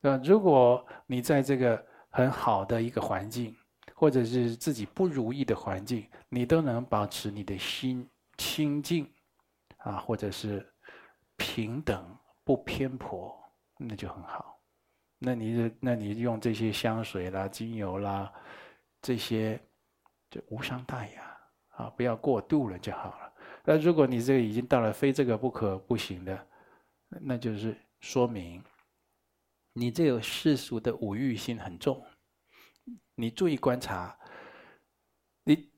[0.00, 3.56] 那如果你在这个很好的一个环境，
[3.94, 9.08] 或者是自己不如意的环境，你都能保持你的心清净，
[9.78, 10.68] 啊，或者是
[11.36, 12.04] 平等
[12.42, 13.32] 不偏颇，
[13.78, 14.58] 那就很好。
[15.18, 18.32] 那你那你用这些香水啦、精油啦。
[19.06, 19.56] 这些
[20.28, 21.38] 就无伤大雅
[21.76, 23.32] 啊，不要过度了就好了。
[23.64, 26.46] 那如果你这个已经到了非这个不可不行的，
[27.20, 28.60] 那就是说明
[29.74, 32.04] 你这个世俗的五欲心很重。
[33.14, 34.18] 你注意观察，
[35.44, 35.70] 你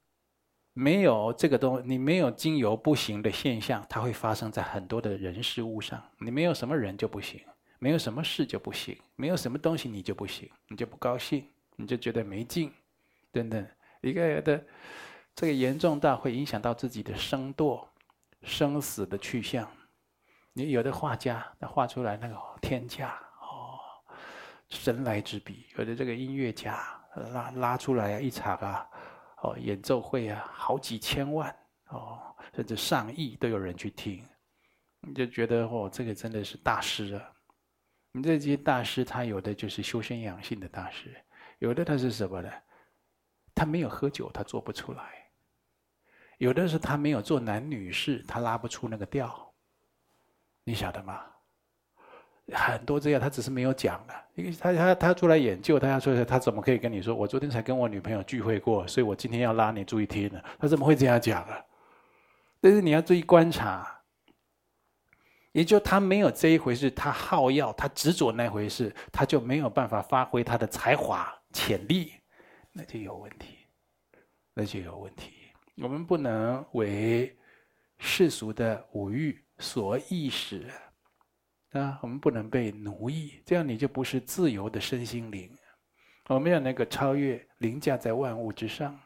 [0.73, 6.03] 没有这个东，你没有精油不行的现象，它会发生在很多的人事物上。
[6.19, 7.39] 你没有什么人就不行，
[7.79, 12.73] 没有什么事就不行，没有什么东西你就不行，你就不高兴，你就觉得没劲。
[13.39, 13.69] 等等，
[14.01, 14.67] 一个的
[15.35, 17.87] 这个严重到会影响到自己的生堕、
[18.43, 19.71] 生死的去向。
[20.53, 23.11] 你有的画家，他画出来那个天价
[23.41, 23.79] 哦，
[24.71, 26.85] 神来之笔；有的这个音乐家
[27.33, 28.89] 拉拉出来一场啊，
[29.43, 31.55] 哦演奏会啊，好几千万
[31.91, 32.21] 哦，
[32.57, 34.27] 甚至上亿都有人去听。
[35.01, 37.33] 你就觉得哦，这个真的是大师啊！
[38.11, 41.15] 你这些大师，他有的就是修身养性的大师，
[41.61, 42.51] 有的他是什么呢？
[43.59, 45.03] 他没有喝酒，他做不出来；
[46.39, 49.53] 有的是他没有做男女事，他拉不出那个调。
[50.63, 51.21] 你晓得吗？
[52.53, 54.15] 很多这样，他只是没有讲的。
[54.35, 57.13] 因为他他他出来研究，他要说他怎么可以跟你说？
[57.15, 60.41] 我昨天才跟我女朋友聚会过，所以我今天要拉你注意听呢。
[60.59, 61.61] 他怎么会这样讲啊？
[62.61, 64.03] 但是你要注意观察，
[65.53, 72.13] 也就他没有这一回事，他好要，他执着那回事，他就没有办法发挥他的才华潜力。
[72.73, 73.67] 那就有问题，
[74.55, 75.33] 那就有问题。
[75.83, 77.37] 我们不能为
[77.99, 80.71] 世俗的五欲所意识
[81.71, 81.99] 啊！
[82.03, 85.57] 我们不能被奴役，这样你就不是自由的身心灵。
[86.29, 88.99] 我们要那个超越，凌驾在万物之上。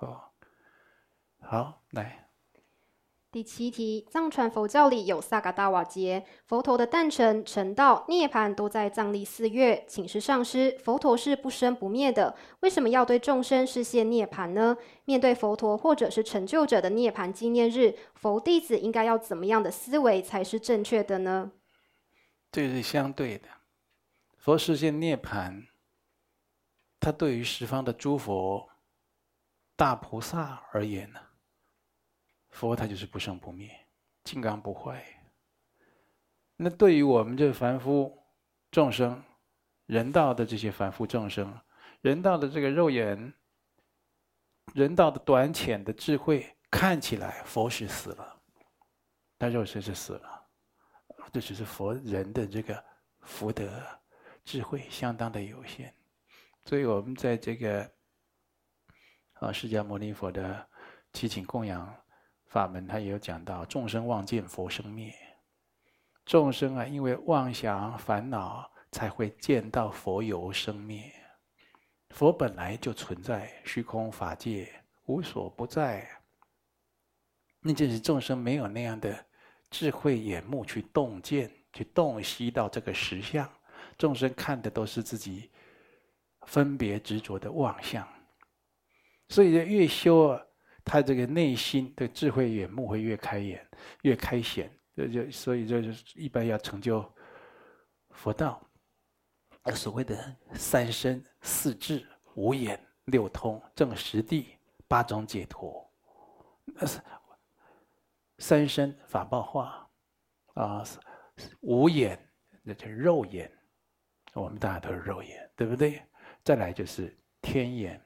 [0.00, 0.20] 哦，
[1.40, 2.25] 好，来。
[3.36, 9.84] 第七题，藏传佛教里有萨嘎达瓦节，佛陀的诞辰、成道、涅槃都在藏历四月。
[9.86, 14.78] 请示上师，佛陀是不生不灭的，为什么要对众生示现涅槃呢？
[15.04, 21.52] 面对佛陀或者是成就者的涅槃纪念日，佛弟子应该要怎么样的思维才是正确的呢？
[22.50, 23.48] 这是相对的，
[24.38, 25.66] 佛示现涅槃，
[26.98, 28.70] 他对于十方的诸佛、
[29.76, 31.20] 大菩萨而言呢？
[32.56, 33.70] 佛他就是不生不灭，
[34.24, 35.04] 金刚不坏。
[36.56, 38.18] 那对于我们这凡夫
[38.70, 39.22] 众生，
[39.84, 41.60] 人道的这些凡夫众生，
[42.00, 43.34] 人道的这个肉眼，
[44.72, 48.40] 人道的短浅的智慧，看起来佛是死了，
[49.36, 50.48] 但肉身是死了，
[51.30, 52.82] 这只是佛人的这个
[53.20, 53.70] 福德
[54.46, 55.92] 智慧相当的有限，
[56.64, 57.92] 所以我们在这个
[59.34, 60.66] 啊释迦牟尼佛的
[61.12, 61.94] 祈请供养。
[62.56, 65.14] 法门他也有讲到，众生妄见佛生灭，
[66.24, 71.12] 众生啊，因为妄想烦恼，才会见到佛有生灭。
[72.08, 74.72] 佛本来就存在虚空法界，
[75.04, 76.08] 无所不在。
[77.60, 79.22] 那就是众生没有那样的
[79.68, 83.46] 智慧眼目去洞见，去洞悉到这个实相。
[83.98, 85.50] 众生看的都是自己
[86.46, 88.08] 分别执着的妄相，
[89.28, 90.45] 所以越修啊。
[90.88, 93.68] 他这个内心的智慧眼目会越开眼，
[94.02, 97.04] 越开显，这就所以这就是一般要成就
[98.10, 98.64] 佛道，
[99.74, 100.16] 所谓的
[100.54, 102.06] 三身四智
[102.36, 104.56] 五眼六通证十地
[104.86, 105.92] 八种解脱，
[108.38, 109.90] 三身法报化
[110.54, 110.84] 啊，
[111.62, 112.16] 五眼
[112.62, 113.50] 那叫肉眼，
[114.34, 116.00] 我们大家都是肉眼，对不对？
[116.44, 117.12] 再来就是
[117.42, 118.00] 天眼，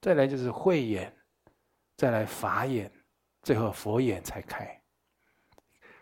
[0.00, 1.14] 再来就是慧眼。
[1.98, 2.88] 再来法眼，
[3.42, 4.80] 最后佛眼才开。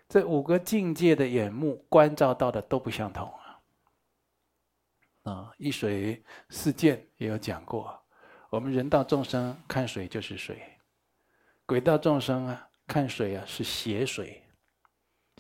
[0.07, 3.63] 这五个境界的眼目观照到的都不相同啊！
[5.23, 7.99] 啊，一水四见也有讲过，
[8.51, 10.63] 我们人道众生看水就是水，
[11.65, 14.43] 鬼道众生啊，看水啊是邪水；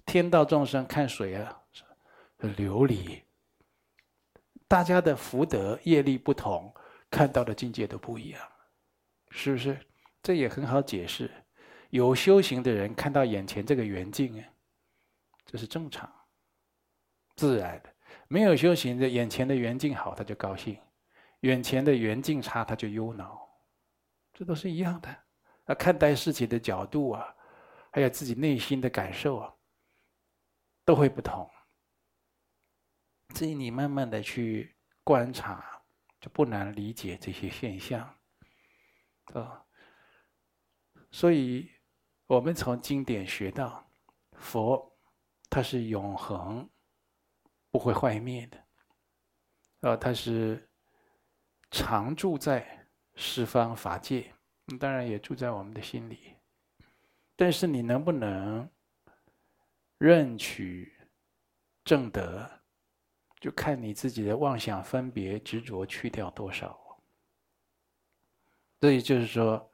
[0.06, 1.84] 天道众生看水啊是
[2.54, 3.20] 琉璃。
[4.66, 6.74] 大家的福德业力不同，
[7.10, 8.40] 看到的境界都不一样，
[9.28, 9.78] 是不是？
[10.26, 11.30] 这也很好解释。
[11.90, 14.48] 有修行的人看到眼前这个圆镜啊，
[15.44, 16.12] 这是正常、
[17.36, 17.90] 自然的；
[18.26, 20.74] 没有修行的，眼前的圆镜好，他就高兴；
[21.42, 23.40] 眼前的圆镜差，他就忧恼。
[24.34, 25.08] 这都是一样的。
[25.66, 27.32] 啊，看待事情的角度啊，
[27.92, 29.54] 还有自己内心的感受啊，
[30.84, 31.48] 都会不同。
[33.36, 34.74] 所以你慢慢的去
[35.04, 35.80] 观察，
[36.20, 38.12] 就不难理解这些现象，
[39.32, 39.62] 啊。
[41.16, 41.70] 所以，
[42.26, 43.90] 我们从经典学到，
[44.32, 44.98] 佛，
[45.48, 46.68] 它是永恒，
[47.70, 48.62] 不会坏灭的，
[49.88, 50.68] 啊，它是
[51.70, 54.30] 常住在十方法界，
[54.78, 56.36] 当然也住在我们的心里。
[57.34, 58.68] 但是你能不能
[59.96, 60.98] 认取
[61.82, 62.46] 正德？
[63.40, 66.78] 就看你自己的妄想、分别、执着去掉多少。
[68.82, 69.72] 所以就是说，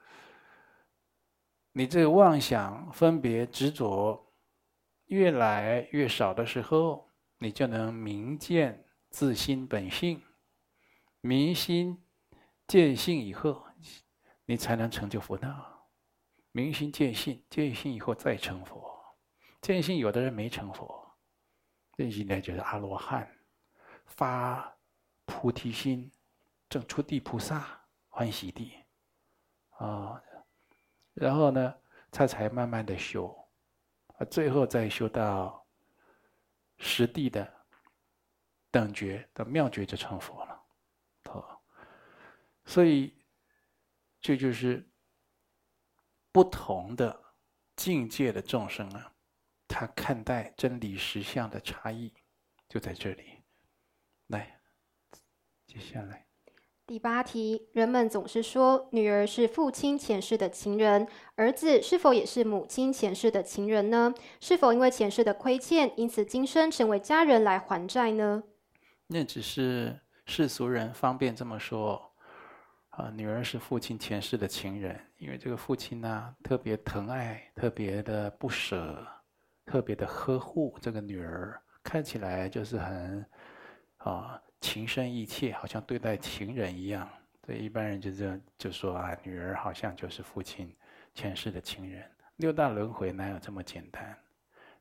[1.73, 4.31] 你这个妄想、分别、执着
[5.07, 7.09] 越来越少的时候，
[7.39, 10.23] 你就能明见自心本性。
[11.23, 12.03] 明心
[12.66, 13.64] 见性以后，
[14.45, 15.89] 你才能成就佛道。
[16.51, 18.93] 明心见性，见性以后再成佛。
[19.62, 21.16] 见性有的人没成佛，
[21.97, 23.27] 见性呢就是阿罗汉。
[24.05, 24.77] 发
[25.25, 26.12] 菩提心，
[26.68, 27.66] 证初地菩萨
[28.09, 28.75] 欢喜地，
[29.79, 30.20] 啊，
[31.14, 31.74] 然后呢，
[32.10, 33.28] 他才慢慢的修，
[34.16, 35.66] 啊，最后再修到
[36.78, 37.66] 实地的
[38.70, 40.64] 等觉的妙觉就成佛了，
[41.24, 41.60] 啊，
[42.64, 43.22] 所以
[44.20, 44.88] 这就是
[46.32, 47.22] 不同的
[47.76, 49.12] 境界的众生啊，
[49.68, 52.14] 他看待真理实相的差异
[52.68, 53.42] 就在这里。
[54.28, 54.58] 来，
[55.66, 56.26] 接下来
[56.93, 64.12] 第八题，人们总是说女儿是父亲前世的情人，儿子是否也是母亲前世的情人呢？
[64.40, 68.43] 是否因为前世的亏欠，因此今生成为家人来还债呢？
[69.07, 72.12] 那只是世俗人方便这么说
[72.90, 79.03] 啊，女儿是父亲前世的情人，因为这个父亲呢，特别疼爱，特别的不舍，
[79.64, 83.24] 特别的呵护这个女儿，看起来就是很。
[84.05, 87.06] 啊，情深意切，好像对待情人一样。
[87.44, 90.72] 对一般人就这样就说啊，女儿好像就是父亲
[91.12, 92.08] 前世的情人。
[92.36, 94.16] 六道轮回哪有这么简单？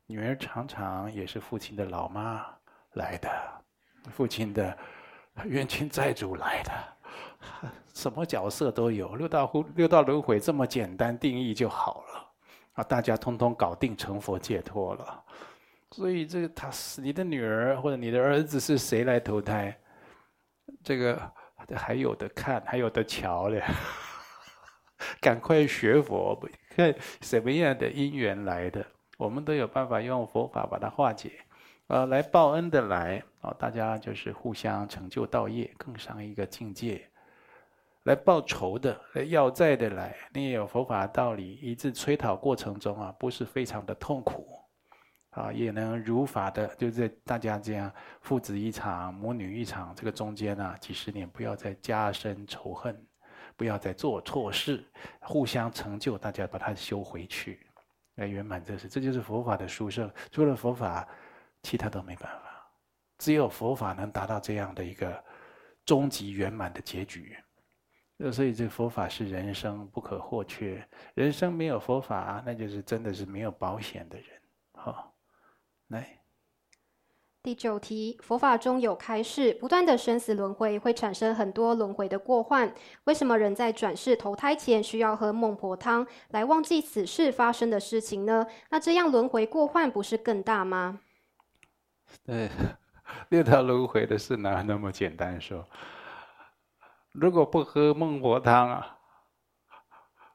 [0.06, 2.46] 女儿常常也是父亲的老妈
[2.92, 3.28] 来的，
[4.12, 4.78] 父亲的
[5.44, 9.16] 冤亲债主来的， 什么角色都有。
[9.16, 12.30] 六道六道轮回这么简单定义就好了
[12.74, 15.24] 啊，大家通通搞定成佛解脱了。
[15.92, 19.76] 所以这个他是你的女儿或者你的儿子是谁来投胎？
[20.82, 21.30] 这个
[21.76, 23.62] 还有的看，还有的瞧嘞。
[25.20, 26.38] 赶快学佛，
[26.70, 28.84] 看什么样的因缘来的，
[29.18, 31.32] 我们都有办法用佛法把它化解。
[31.88, 37.06] 呃，来报恩的来啊，大家就是互相成就道业，更上一个境界。
[38.04, 44.61] 来报仇的、来要债的来，你也有佛法道理，以致催讨过程中啊，不是非常的痛苦。
[45.32, 53.02] 啊，也能如法的，就在大家这样父子一场、母女一场，这个中间呢、啊，几十年不要再加深仇恨，
[53.56, 54.84] 不要再做错事，
[55.20, 57.66] 互相成就，大家把它修回去，
[58.16, 60.12] 来圆满这事，这就是佛法的殊胜。
[60.30, 61.08] 除了佛法，
[61.62, 62.70] 其他都没办法，
[63.16, 65.24] 只有佛法能达到这样的一个
[65.86, 67.34] 终极圆满的结局。
[68.30, 70.86] 所以，这佛法是人生不可或缺。
[71.14, 74.26] 人生没有佛法，那就是真的是没有保险的人。
[74.74, 75.11] 好。
[75.92, 76.20] 来，
[77.42, 82.72] 第九题，佛法中有开示，不断的生死轮回会产生很多轮回的过患。
[83.04, 88.46] 为什么人在转世投胎前需要喝孟婆汤来忘记此事发生的事情呢？
[88.70, 91.00] 那这样轮回过患不是更大吗？
[92.24, 92.48] 对，
[93.28, 95.68] 六道轮回的事哪那么简单说？
[97.12, 98.96] 如果不喝孟婆汤啊，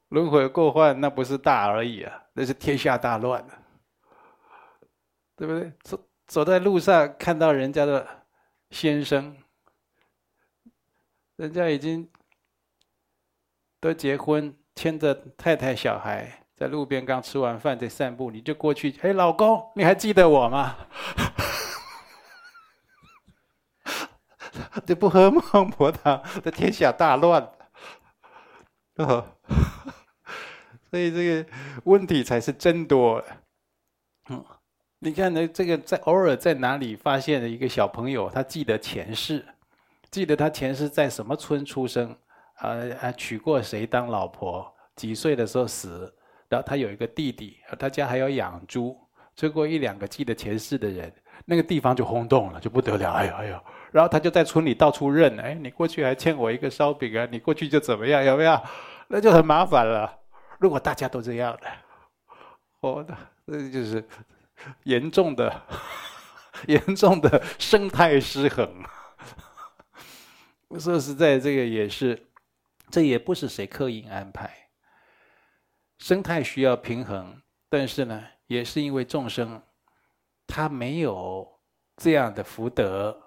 [0.09, 3.63] 轮回过患那不是大而已啊，那是天下大乱了。
[5.37, 5.71] 对不对？
[5.83, 8.25] 走走在路上，看到人家的
[8.71, 9.37] 先生，
[11.37, 12.09] 人家已经
[13.79, 20.75] 都结婚，牵着太太小孩，在路边刚吃完饭在散步，你就过去，哎，老公，你还记得我吗？
[24.85, 27.51] 这不喝孟婆汤，这天下大乱。
[30.89, 31.49] 所以这个
[31.83, 33.23] 问题才是真多。
[34.29, 34.43] 嗯，
[34.99, 39.45] 你看呢，这个在偶尔在哪里发现了一个小朋友，他记得前世，
[40.09, 42.09] 记得他前世在什么村出生，
[42.55, 42.71] 啊
[43.01, 46.11] 啊，娶过谁当老婆，几岁的时候死，
[46.49, 48.97] 然后他有一个弟弟，他家还有养猪，
[49.35, 51.13] 追过一两个记得前世的人，
[51.45, 58.59] 那个地方就轰动了，就不得了，哎呦哎呦，然后他就在村里到处认，哎，你过去还欠我一个烧饼啊，你过去就怎么样，有没有？
[59.09, 60.11] 那就很麻烦了。
[60.57, 61.67] 如果大家都这样的，
[62.79, 63.05] 哦，
[63.45, 64.03] 那就是
[64.83, 65.65] 严重的、
[66.67, 68.83] 严重的生态失衡。
[70.79, 72.27] 说实在，这个也是，
[72.89, 74.69] 这也不是谁刻意安排。
[75.97, 79.61] 生态需要平衡，但是呢，也是因为众生
[80.45, 81.59] 他没有
[81.95, 83.21] 这样的福德，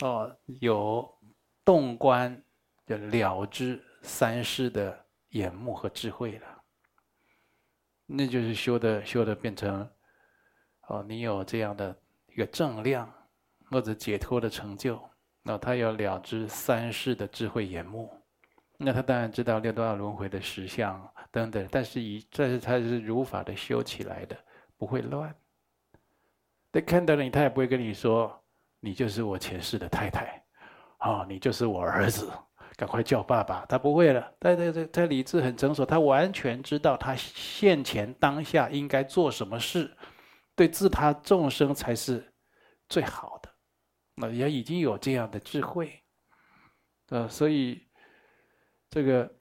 [0.00, 1.18] 哦，有
[1.64, 2.42] 洞观
[2.86, 5.06] 就了知三世的。
[5.30, 6.64] 眼目和智慧了，
[8.06, 9.88] 那就是修的修的变成，
[10.90, 13.08] 哦，你有这样的一个正量
[13.70, 15.00] 或者解脱的成就，
[15.40, 18.12] 那他有了知三世的智慧眼目，
[18.76, 24.36] 那他当然知道六道轮回的实相等等，但是以这是他是如法的修起来的，
[24.76, 25.32] 不会乱。
[26.72, 28.36] 他看到了你，他也不会跟你说，
[28.80, 30.42] 你就是我前世的太太，
[30.98, 32.28] 哦，你就是我儿子。
[32.76, 34.32] 赶快叫爸爸，他不会了。
[34.40, 39.88] 他他他他理智很成熟，他完全知道他现前当下应该做什么事，
[40.60, 42.34] 对自他众生才是
[42.86, 43.50] 最好的。
[44.16, 46.04] 那也已经有这样的智慧，
[47.06, 47.88] 呃，所以
[48.90, 49.40] 这个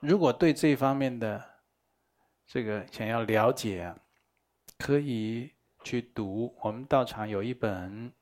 [0.00, 1.62] 如果对这方面的
[2.44, 3.94] 这个想要了解，
[4.78, 5.54] 可以
[5.84, 8.10] 去读我们道场有一本《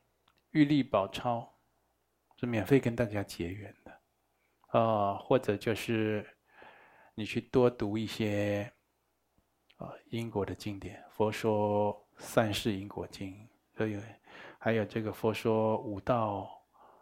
[0.51, 1.39] 玉历宝钞》。
[2.39, 3.91] 是免费跟大家结缘的，
[4.69, 6.37] 啊、呃，或者就是
[7.15, 8.71] 你去多读一些
[9.77, 13.33] 啊因果的经典，《佛说三世因果经》
[13.79, 14.01] 都有，
[14.59, 16.49] 还有这个《佛说五道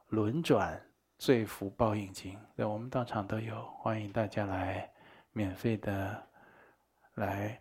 [0.08, 0.80] 轮转
[1.18, 4.90] 罪福报应经》，在我们当场都有，欢迎大家来
[5.32, 6.28] 免费的
[7.14, 7.60] 来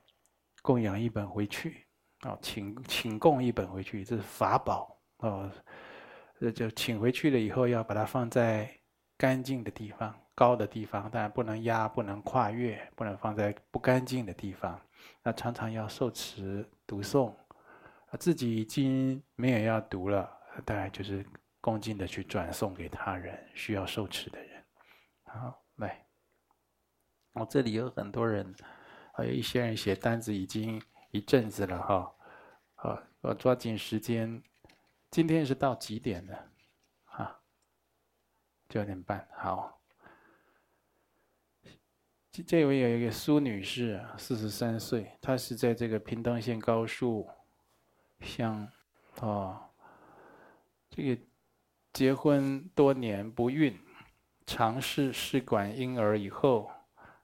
[0.61, 1.85] 供养一本回去，
[2.21, 4.99] 啊，请请供一本回去，这是法宝。
[5.17, 5.51] 啊。
[6.39, 8.69] 这就请回去了以后，要把它放在
[9.23, 14.77] 干净的地方、高的地方，但不能压、不能跨越，不能放在不干净的地方。
[15.23, 17.33] 那常常要受持读诵，
[18.19, 20.29] 自己已经没有要读了，
[20.65, 21.25] 当然就是
[21.61, 24.61] 恭敬的去转送给他人需要受持的人。
[25.23, 26.05] 好，来，
[27.31, 28.53] 我这里有很多人，
[29.13, 32.13] 还有一些人写单子已经一阵子了哈。
[32.75, 34.43] 好，我抓紧时间。
[35.09, 36.49] 今天是到几点的？
[38.73, 39.27] 九点半。
[39.37, 39.79] 好，
[42.31, 47.29] 这位有一个苏女士，四十三岁，她是在这个平东县高速
[48.21, 48.67] 乡，
[49.19, 49.61] 哦，
[50.89, 51.21] 这个
[51.93, 53.79] 结婚多年不孕，
[54.47, 56.71] 尝试试管婴儿以后，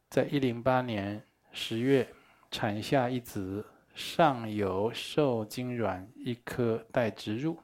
[0.07, 2.13] 在一零八年十月
[2.51, 7.57] 产下一子，上有受精卵一颗待植入。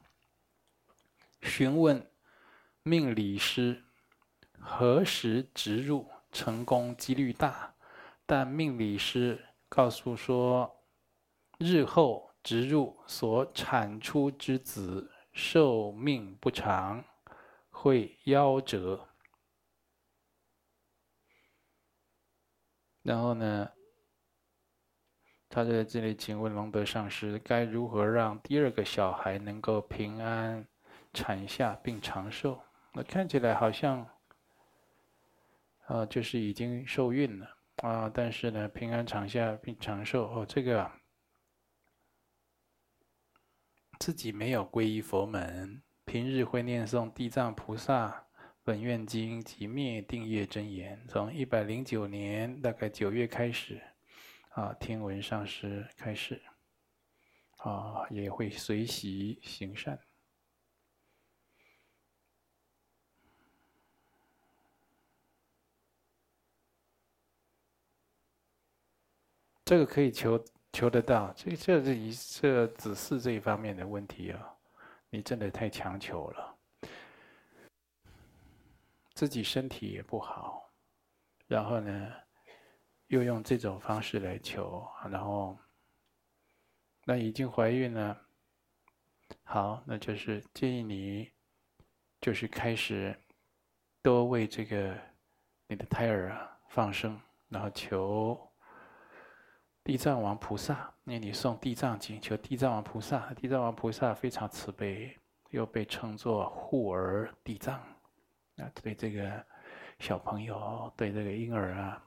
[1.43, 2.03] 询问
[2.87, 3.83] 命理师
[4.59, 7.73] 何时植入成功几率大，
[8.27, 10.85] 但命理师告诉说，
[11.57, 17.03] 日后植入所产出之子寿命不长，
[17.71, 19.09] 会夭折。
[23.01, 23.71] 然后呢，
[25.49, 30.67] 他在这里请问龙德上师，该如何让第二个小孩能够平安？
[31.13, 32.61] 产下并长寿，
[32.97, 34.09] 那看起来好像，
[35.87, 40.89] 啊、就是已经受孕了啊，但是呢，平安产下并长寿哦，这个
[43.99, 48.27] 自己没有皈依佛门，平日会念诵地藏菩萨
[48.63, 53.81] 本愿经及灭定业真言，从一百零九年大概九月开始，
[54.51, 56.41] 啊，听闻上师开始，
[57.57, 59.99] 啊，也会随喜行善。
[69.65, 74.55] 这个可以求求得到，这这是一这子嗣这一方面的问题啊，
[75.09, 76.55] 你真的太强求了，
[79.15, 80.71] 自己身体也不好，
[81.47, 82.13] 然后呢，
[83.07, 85.57] 又用这种方式来求，然后
[87.03, 88.21] 那已经怀孕了，
[89.43, 91.31] 好，那就是建议你，
[92.21, 93.19] 就是开始
[94.03, 94.95] 多为这个
[95.67, 98.51] 你的胎儿啊放生然后求
[99.85, 105.15] 地藏王菩萨，因为你诵地藏经，求地藏王菩萨，地藏王菩萨非常慈悲，
[105.51, 107.75] 又被称作护儿地藏，
[108.57, 109.45] 啊，对这个
[109.99, 112.03] 小朋友，对这个婴儿啊，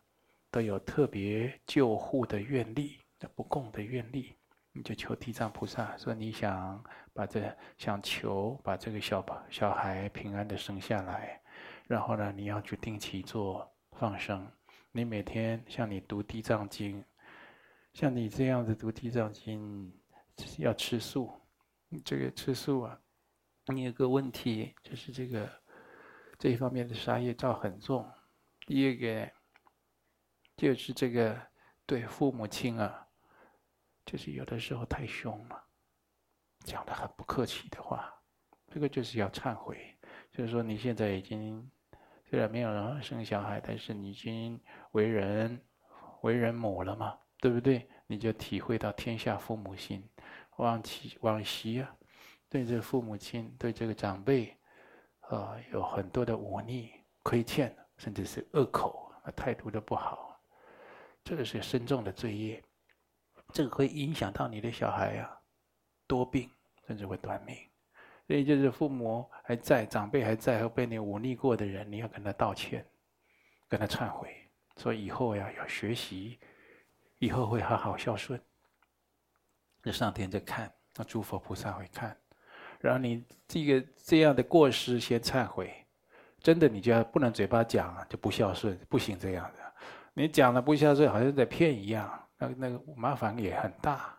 [0.50, 2.98] 都有特别救护的愿力，
[3.36, 4.34] 不共的愿力。
[4.72, 11.40] 你就求地藏菩萨说：“你想把这想求把这个小宝小孩平安的生下来，
[11.86, 14.44] 然后呢，你要去定期做放生。
[14.90, 17.04] 你每天像你读地藏经，
[17.98, 19.92] 像你这样子读地藏经，
[20.58, 21.32] 要吃素。
[22.04, 22.96] 这个吃素啊，
[23.66, 25.50] 你有个问题就是这个
[26.38, 28.08] 这一方面的杀业造很重。
[28.66, 29.32] 第二个
[30.56, 31.36] 就是这个
[31.86, 33.04] 对父母亲啊。”
[34.06, 35.60] 就是有的时候太凶了，
[36.60, 38.14] 讲的很不客气的话，
[38.68, 39.98] 这个就是要忏悔。
[40.30, 41.68] 就是说你现在已经
[42.30, 44.60] 虽然没有人生小孩，但是你已经
[44.92, 45.60] 为人
[46.20, 47.88] 为人母了嘛，对不对？
[48.06, 50.02] 你就体会到天下父母心，
[50.56, 51.94] 往昔往昔啊，
[52.48, 54.46] 对这个父母亲对这个长辈，
[55.20, 56.90] 啊、呃，有很多的忤逆、
[57.22, 60.40] 亏欠，甚至是恶口，态度都不好，
[61.22, 62.64] 这个是深重的罪业。
[63.52, 65.38] 这个会影响到你的小孩、啊，
[66.06, 66.50] 多病
[66.86, 67.56] 甚至会短命。
[68.26, 72.86] 所以就是父母还在，长辈还在，和被你忤逆过的人，你要跟他道歉，
[73.68, 74.34] 跟他忏悔，
[74.76, 76.38] 说以后呀要学习，
[77.18, 78.40] 以后会好好孝顺。
[79.82, 82.16] 那上天在看，那诸佛菩萨会看，
[82.80, 85.86] 然后你这个这样的过失先忏悔，
[86.40, 89.74] 真的你就要不能嘴巴讲啊，就不孝顺，不行这样的。
[90.14, 92.28] 你讲了不孝顺，好像在骗一样。
[92.40, 94.16] 那那个麻烦也很大，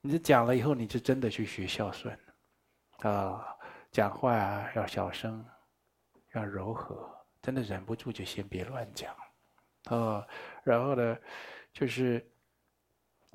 [0.00, 2.18] 你这讲了以后，你就真的去学孝顺，
[3.00, 3.54] 啊，
[3.90, 5.44] 讲话啊要小声，
[6.32, 7.06] 要柔和，
[7.42, 9.14] 真的忍不住就先别乱讲，
[9.86, 10.26] 啊，
[10.64, 11.18] 然后呢，
[11.72, 12.29] 就是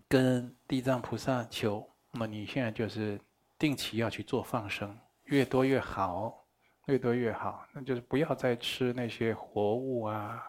[0.07, 3.19] 跟地藏菩萨求，那么你现在就是
[3.57, 6.45] 定期要去做放生，越多越好，
[6.87, 10.43] 越多越好，那就是不要再吃那些活物啊，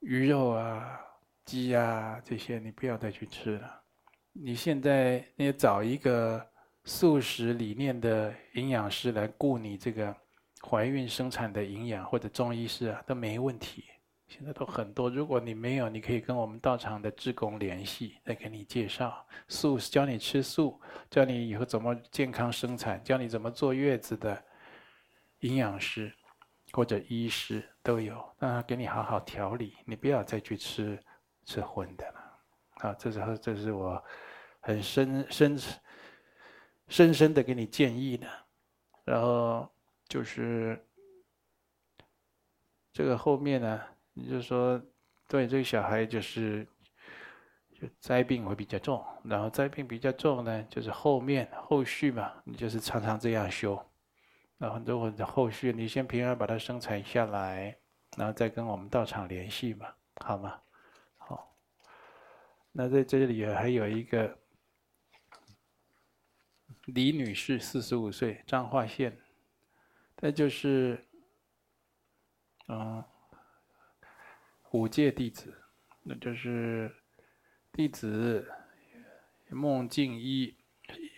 [0.00, 1.00] 鱼肉啊。
[1.44, 3.82] 鸡啊，这些你不要再去吃了。
[4.34, 6.46] 你现在你找一个
[6.84, 10.14] 素食理念的营养师来顾你这个
[10.60, 13.86] 怀孕生产的营养，或者中医师啊，都没问题。
[14.28, 24.40] 现在都很多，如果你没有，你可以跟我们道场的志工联系，来给你介绍素，教你吃素，教你以后怎么健康生产，教你怎么坐月子的
[25.40, 26.14] 营养师
[26.70, 30.96] 或者医师都有，让他给你好好调理，你不要再去吃。
[31.48, 32.38] 吃荤的了，
[32.86, 34.04] 啊，这时候这是我
[34.60, 35.58] 很深深
[36.88, 38.28] 深深的给你建议的，
[39.02, 39.66] 然后
[40.06, 40.78] 就是
[42.92, 43.80] 这个后面呢，
[44.20, 44.80] 你就说
[45.28, 46.66] 对这个小孩就是
[47.72, 53.80] 就灾病会比较重，然后灾病比较重呢，就是后面后续嘛，你就是常常这样修，
[54.58, 57.78] 然后如果后续你先平安把它生产下来，
[58.16, 59.86] 然后再跟我们道场联系嘛，
[60.24, 60.60] 好吗？
[61.16, 61.54] 好。
[62.72, 64.36] 那在这里还有一个
[66.86, 69.16] 李女士，四十五岁，彰化县，
[70.16, 71.06] 她就是
[72.68, 73.04] 嗯
[74.72, 75.54] 五戒弟子，
[76.02, 76.94] 那就是
[77.72, 78.46] 弟子
[79.48, 80.54] 梦境一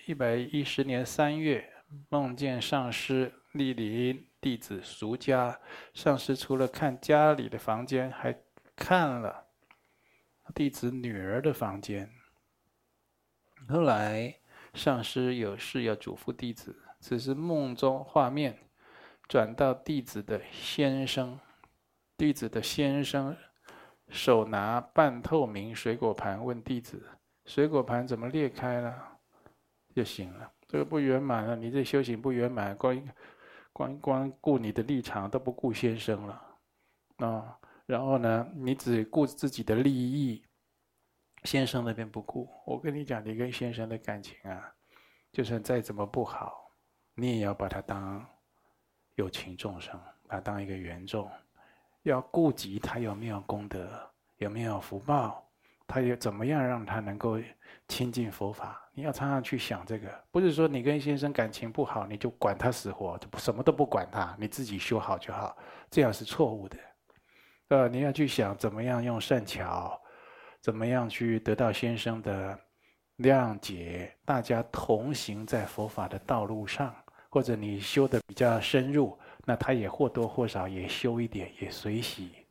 [0.06, 1.68] 一百一十年三月
[2.08, 5.60] 梦见上师莅临弟子俗家，
[5.92, 8.40] 上师除了看家里的房间，还
[8.76, 9.48] 看了。
[10.54, 12.10] 弟子女儿的房间。
[13.68, 14.36] 后来
[14.74, 18.58] 上师有事要嘱咐弟子，此时梦中画面
[19.28, 21.38] 转到弟子的先生，
[22.20, 23.34] 弟子的先生
[24.10, 27.02] 手拿半透明水果盘，问弟子
[27.48, 29.18] ：“水果盘怎么裂开了？”
[29.96, 30.52] 就行了。
[30.68, 33.02] 这个不圆满了，你这修行不圆满，光
[33.72, 36.42] 光光顾你的立场都不顾先生了，
[37.26, 37.58] 啊。
[37.86, 40.44] 然后呢，你只顾自己的利益，
[41.44, 42.46] 先生那边不顾。
[42.66, 44.70] 我跟你讲，你跟先生的感情啊，
[45.32, 46.70] 就算再怎么不好，
[47.14, 48.22] 你也要把他当
[49.14, 49.98] 有情众生，
[50.28, 51.26] 把他当一个缘众，
[52.02, 53.88] 要顾及他有没有功德，
[54.38, 55.46] 有没有福报，
[55.86, 57.38] 他有怎么样让他能够
[57.88, 58.80] 亲近佛法。
[58.92, 65.56] 你要常常去想这个，不是说你跟先生感情不好，你就管他死活，什么都不管他，你自己修好就好，
[65.90, 66.76] 这样是错误的。
[67.68, 70.00] 呃，你要去想怎么样用善巧，
[70.60, 72.58] 怎么样去得到先生的
[73.18, 76.94] 谅解，大家同行在佛法的道路上，
[77.30, 79.16] 或者你修的比较深入，
[79.50, 82.46] 那他也或多或少也修一点，也随喜，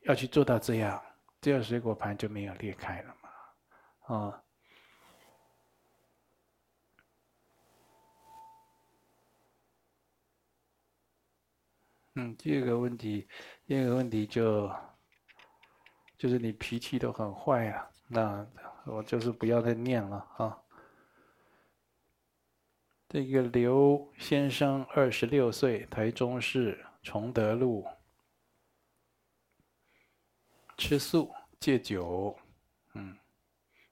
[0.00, 1.00] 要去做到这样，
[1.40, 4.42] 这样水果盘就没有裂开了嘛，啊、
[12.16, 13.28] 嗯，第二个问题，
[13.64, 14.68] 第二个问题就
[16.16, 18.44] 就是你脾气都很坏啊，那
[18.86, 20.60] 我就是不要再念了啊。
[23.08, 27.86] 这个刘先生，二十六岁，台中市崇德路，
[30.76, 32.38] 吃素戒酒，
[32.92, 33.16] 嗯，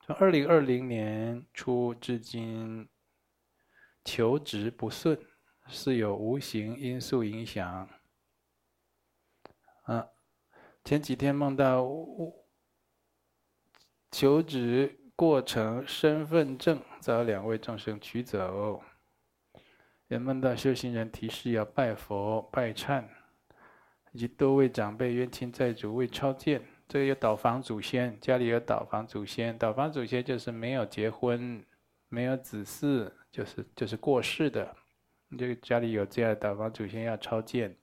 [0.02, 2.86] 从二零二零年初至今，
[4.04, 5.18] 求职不顺，
[5.66, 7.88] 是有无形因素影响。
[9.84, 10.06] 啊，
[10.84, 11.88] 前几天梦到
[14.10, 18.82] 求职过程身份证遭两位众生取走，
[20.08, 23.04] 人梦到修行人提示要拜佛拜忏，
[24.12, 26.62] 以及多位长辈冤亲债主为超荐。
[26.88, 31.60] 这个有倒房祖先，家里有倒房祖先，倒房祖先就是没有结婚、
[32.08, 34.72] 没有子嗣，就是就是过世的。
[35.36, 37.76] 这个家里有这样的倒房祖先要超荐。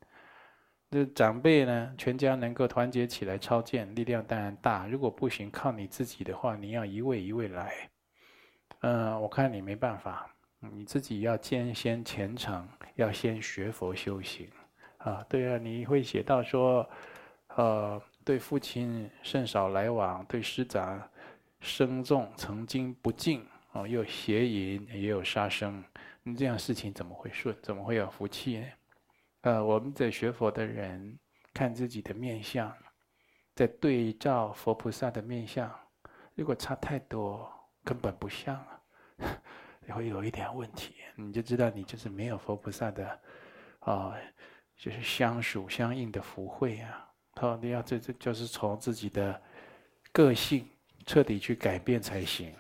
[0.90, 4.88] 这长辈呢，全家能够团结起来超荐，力量当然大。
[4.88, 7.74] 如果不行，靠你自己的话，你要一位一位来。
[8.80, 10.33] 嗯，我看你没办法，
[10.72, 14.50] 你自己要先先虔诚，要先学佛修行。
[15.00, 16.90] 啊，对啊，你会写到说，
[17.56, 21.02] 呃，对父亲甚少来往，对师长
[21.60, 25.84] 生重曾经不敬，哦，又邪淫，也有杀生，
[26.24, 27.54] 你这样事情怎么会顺？
[27.62, 28.66] 怎么会有福气呢？
[29.42, 31.20] 呃，我们在学佛的人
[31.54, 32.74] 看自己的面相，
[33.56, 35.70] 在对照佛菩萨的面相，
[36.36, 37.52] 如果差太多，
[37.84, 38.82] 根本不像啊，
[39.88, 40.96] 也会有一点问题。
[41.16, 43.20] 你就知道你就是没有佛菩萨的
[43.80, 44.16] 啊，
[44.78, 47.10] 就是相属相应的福慧啊。
[47.36, 49.42] 好，你要这这就是从自己的
[50.12, 50.70] 个性
[51.06, 52.54] 彻底去改变才行。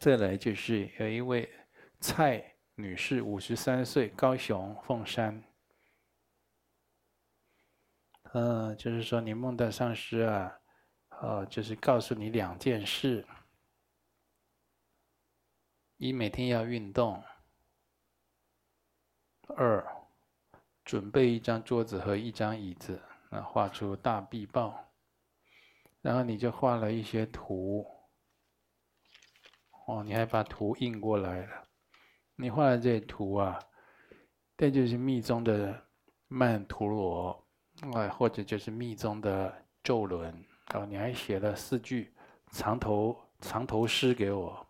[0.00, 1.48] 再来就是有一位
[2.00, 5.42] 蔡女士，五十三岁，高雄凤山。
[8.34, 10.52] 嗯，就是说你梦到上师啊，
[11.20, 13.24] 呃，就是告诉你两件事：
[15.98, 17.20] 一每天要运动；
[19.48, 19.84] 二
[20.84, 24.92] 准备一张桌子和一张椅子，那画出大臂报，
[26.00, 27.84] 然后你就画了一些图。
[29.88, 31.64] 哦，你还把图印过来了。
[32.36, 33.58] 你画的这些图啊，
[34.56, 35.88] 这就是密宗的
[36.28, 37.44] 曼陀罗。
[37.92, 40.32] 啊，或者就是密宗的咒轮
[40.74, 42.14] 哦，你还写了四句
[42.52, 44.67] 长头长头诗给我。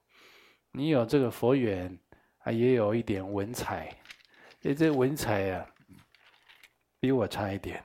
[0.73, 1.99] 你有这个佛缘
[2.39, 3.97] 啊，也有一点文采，
[4.62, 5.66] 哎，这文采呀，
[7.01, 7.83] 比我差一点，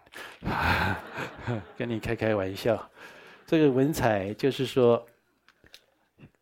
[1.78, 2.90] 跟你开开玩笑。
[3.46, 5.06] 这个文采就是说，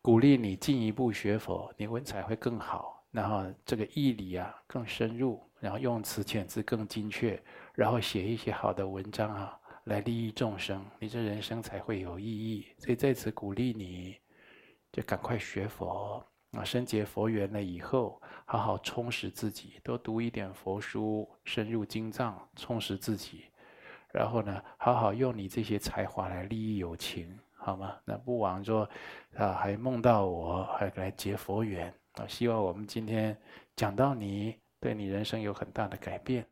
[0.01, 7.41] 鼓励你进一步学佛，你文采会更好，然后这个义理啊更深入，然后用词遣字更精确。
[7.73, 12.67] 然后写一些好的文章啊，来利益众生，你这人生才会有意义。
[12.77, 14.17] 所以在此鼓励你，
[14.91, 23.45] 就赶快学佛啊，深结佛缘了以后，好好充实自己，多读一点佛书，深入经藏，充实自己。
[24.13, 27.95] 然后呢，好好用你这些才华来利益有情，好吗？
[28.03, 28.89] 那不枉说
[29.35, 32.27] 啊，还梦到我，还来结佛缘啊！
[32.27, 33.37] 希望我们今天
[33.77, 36.45] 讲到你，对你人生有很大的改变。